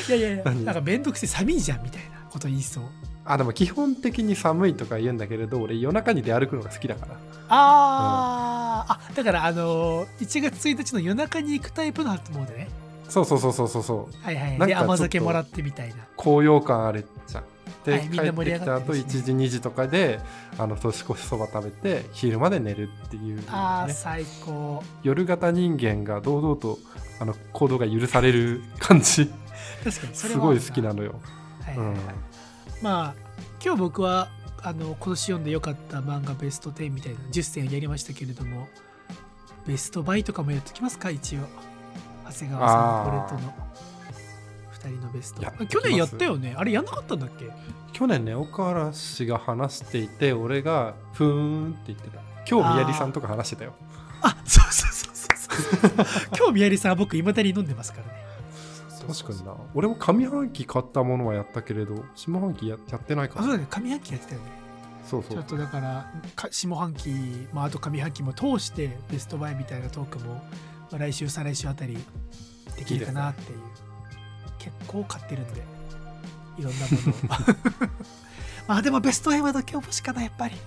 [0.08, 0.66] いやいやいや何？
[0.66, 2.84] なんか面倒くせえ寒いじゃんみたいなこと言いそう
[3.28, 7.16] あでも基本的に寒いとか言うんだけれど俺夜中に出歩くのが好きだから。
[7.50, 12.70] あー、あだからあのー1月1日の夜中に行くタイプの初詣ね。
[13.10, 13.84] そうそうそうそうそう。
[13.84, 14.68] そうはいはい。
[14.68, 15.96] で甘酒もらってみたいな。
[16.16, 17.44] 高揚感あるじゃん。
[17.86, 20.20] で、はいみんな盛り上帰ってきた後がってるしね1時2時とかで
[20.58, 24.84] あの年越しそば食べて昼まで寝るっていう、ね、あー最高。
[25.04, 26.80] 夜型人間が堂々と
[27.20, 29.30] あの行動が許される感じ。
[29.84, 31.20] 確かにそれすごい好きなのよ、
[31.66, 31.98] はいはいはい
[32.82, 33.16] まあ
[33.64, 34.30] 今日僕は
[34.62, 38.68] あの今年読んでよかった漫画ベスト10みたいな10選やりましたけれども
[39.66, 41.10] ベストバイとかもやっときますか？
[41.10, 41.40] 一応。
[42.30, 43.28] 長谷川さんあー。
[43.28, 43.54] これとの
[44.74, 45.42] 2人のベスト。
[45.66, 46.56] 去年やったよね。
[46.58, 47.50] あれやんなかったんだっけ？
[47.94, 52.20] 去年ね岡原氏が話していて俺がふーんって言ってた。
[52.50, 53.74] 今日宮城さんとか話してたよ。
[54.22, 56.28] あそうそうそうそうそう。
[56.38, 58.14] 今日宮里さんは僕いまだに飲んでますからね
[59.08, 59.56] 確かにな。
[59.74, 63.68] 俺も上半期買ったものはやったけれど下半期ややってないかあそうらだね。
[63.70, 64.48] 上半期やってたよね。
[65.06, 65.32] そうそう。
[65.32, 67.10] ちょっとだからか下半期、
[67.54, 70.42] まあ、あと上半期も通してベストバイみたいなトークも、ま
[70.94, 71.98] あ、来週再来週あたり
[72.76, 73.60] できるかなっていう。
[74.60, 75.64] 結構買ってるんで。
[76.58, 77.14] いろんなものを。
[78.68, 80.56] まあでもベスト10はだけ欲しかなやっぱり。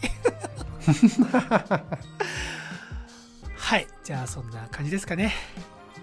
[3.56, 3.86] はい。
[4.02, 5.34] じゃあそんな感じですかね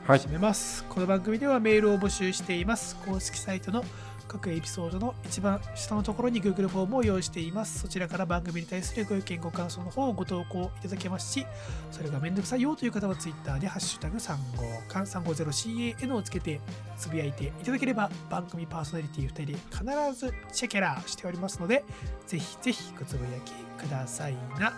[0.07, 0.19] はい。
[0.19, 0.85] 始めます。
[0.85, 2.95] この番組ではメールを募集しています。
[3.05, 3.83] 公式サイトの
[4.25, 7.79] 各エピソードの一番下のところに Google フォームを用意しています。
[7.79, 11.45] そちらから番組に対するご意見ご感想の方をご投稿いただけますし
[11.91, 16.61] それがめんどくさいよという方は Twitter で「ハッシュタグ #350 350CAN」をつけて
[16.97, 21.83] つぶやいていただければ番組パーソナリティ2人で必ずチェケラーしておりますので
[22.25, 23.51] ぜひぜひごつぶやき
[23.85, 24.71] くださいな。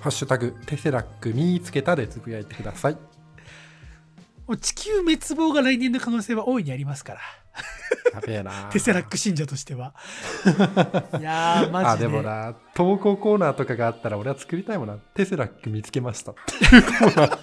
[0.00, 2.96] ハッシュタグテセラック見つけたでつぶやいてください
[4.48, 7.20] もう地球滅亡が来年の可能性は大いにありますから
[8.14, 9.94] やべえな テセラック信者としては。
[11.20, 11.86] いやー、マジで。
[11.90, 17.38] あでもな投稿コーナーとかがあったら俺は作りたいもんなテセラック見つけましたっていうコーナー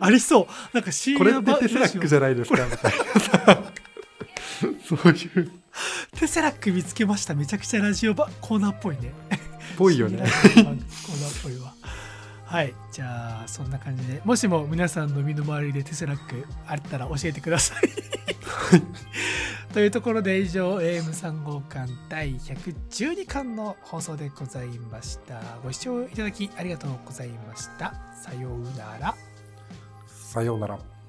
[0.00, 0.46] ありそう。
[0.72, 2.64] なんか深これ夜ってテセラックじゃゃないですか？
[2.66, 3.62] みたいなさ
[4.88, 5.52] そういう
[6.18, 7.34] テセラック見つけました。
[7.34, 9.12] めちゃくちゃラジオばコーナーっぽいね。
[9.76, 10.78] ぽいよねコーナーっ
[11.42, 11.74] ぽいわ。
[12.50, 12.74] はい。
[12.90, 14.20] じゃあ、そんな感じで。
[14.24, 17.82] もしも皆さんの身の回りでテセラックあったら教えてください。
[19.72, 25.40] というところで以上 AM3 号館第112巻の放送でございました。
[25.62, 27.94] ご視聴いただきありがとうございました。
[28.20, 29.14] さようなら。
[30.08, 30.99] さようなら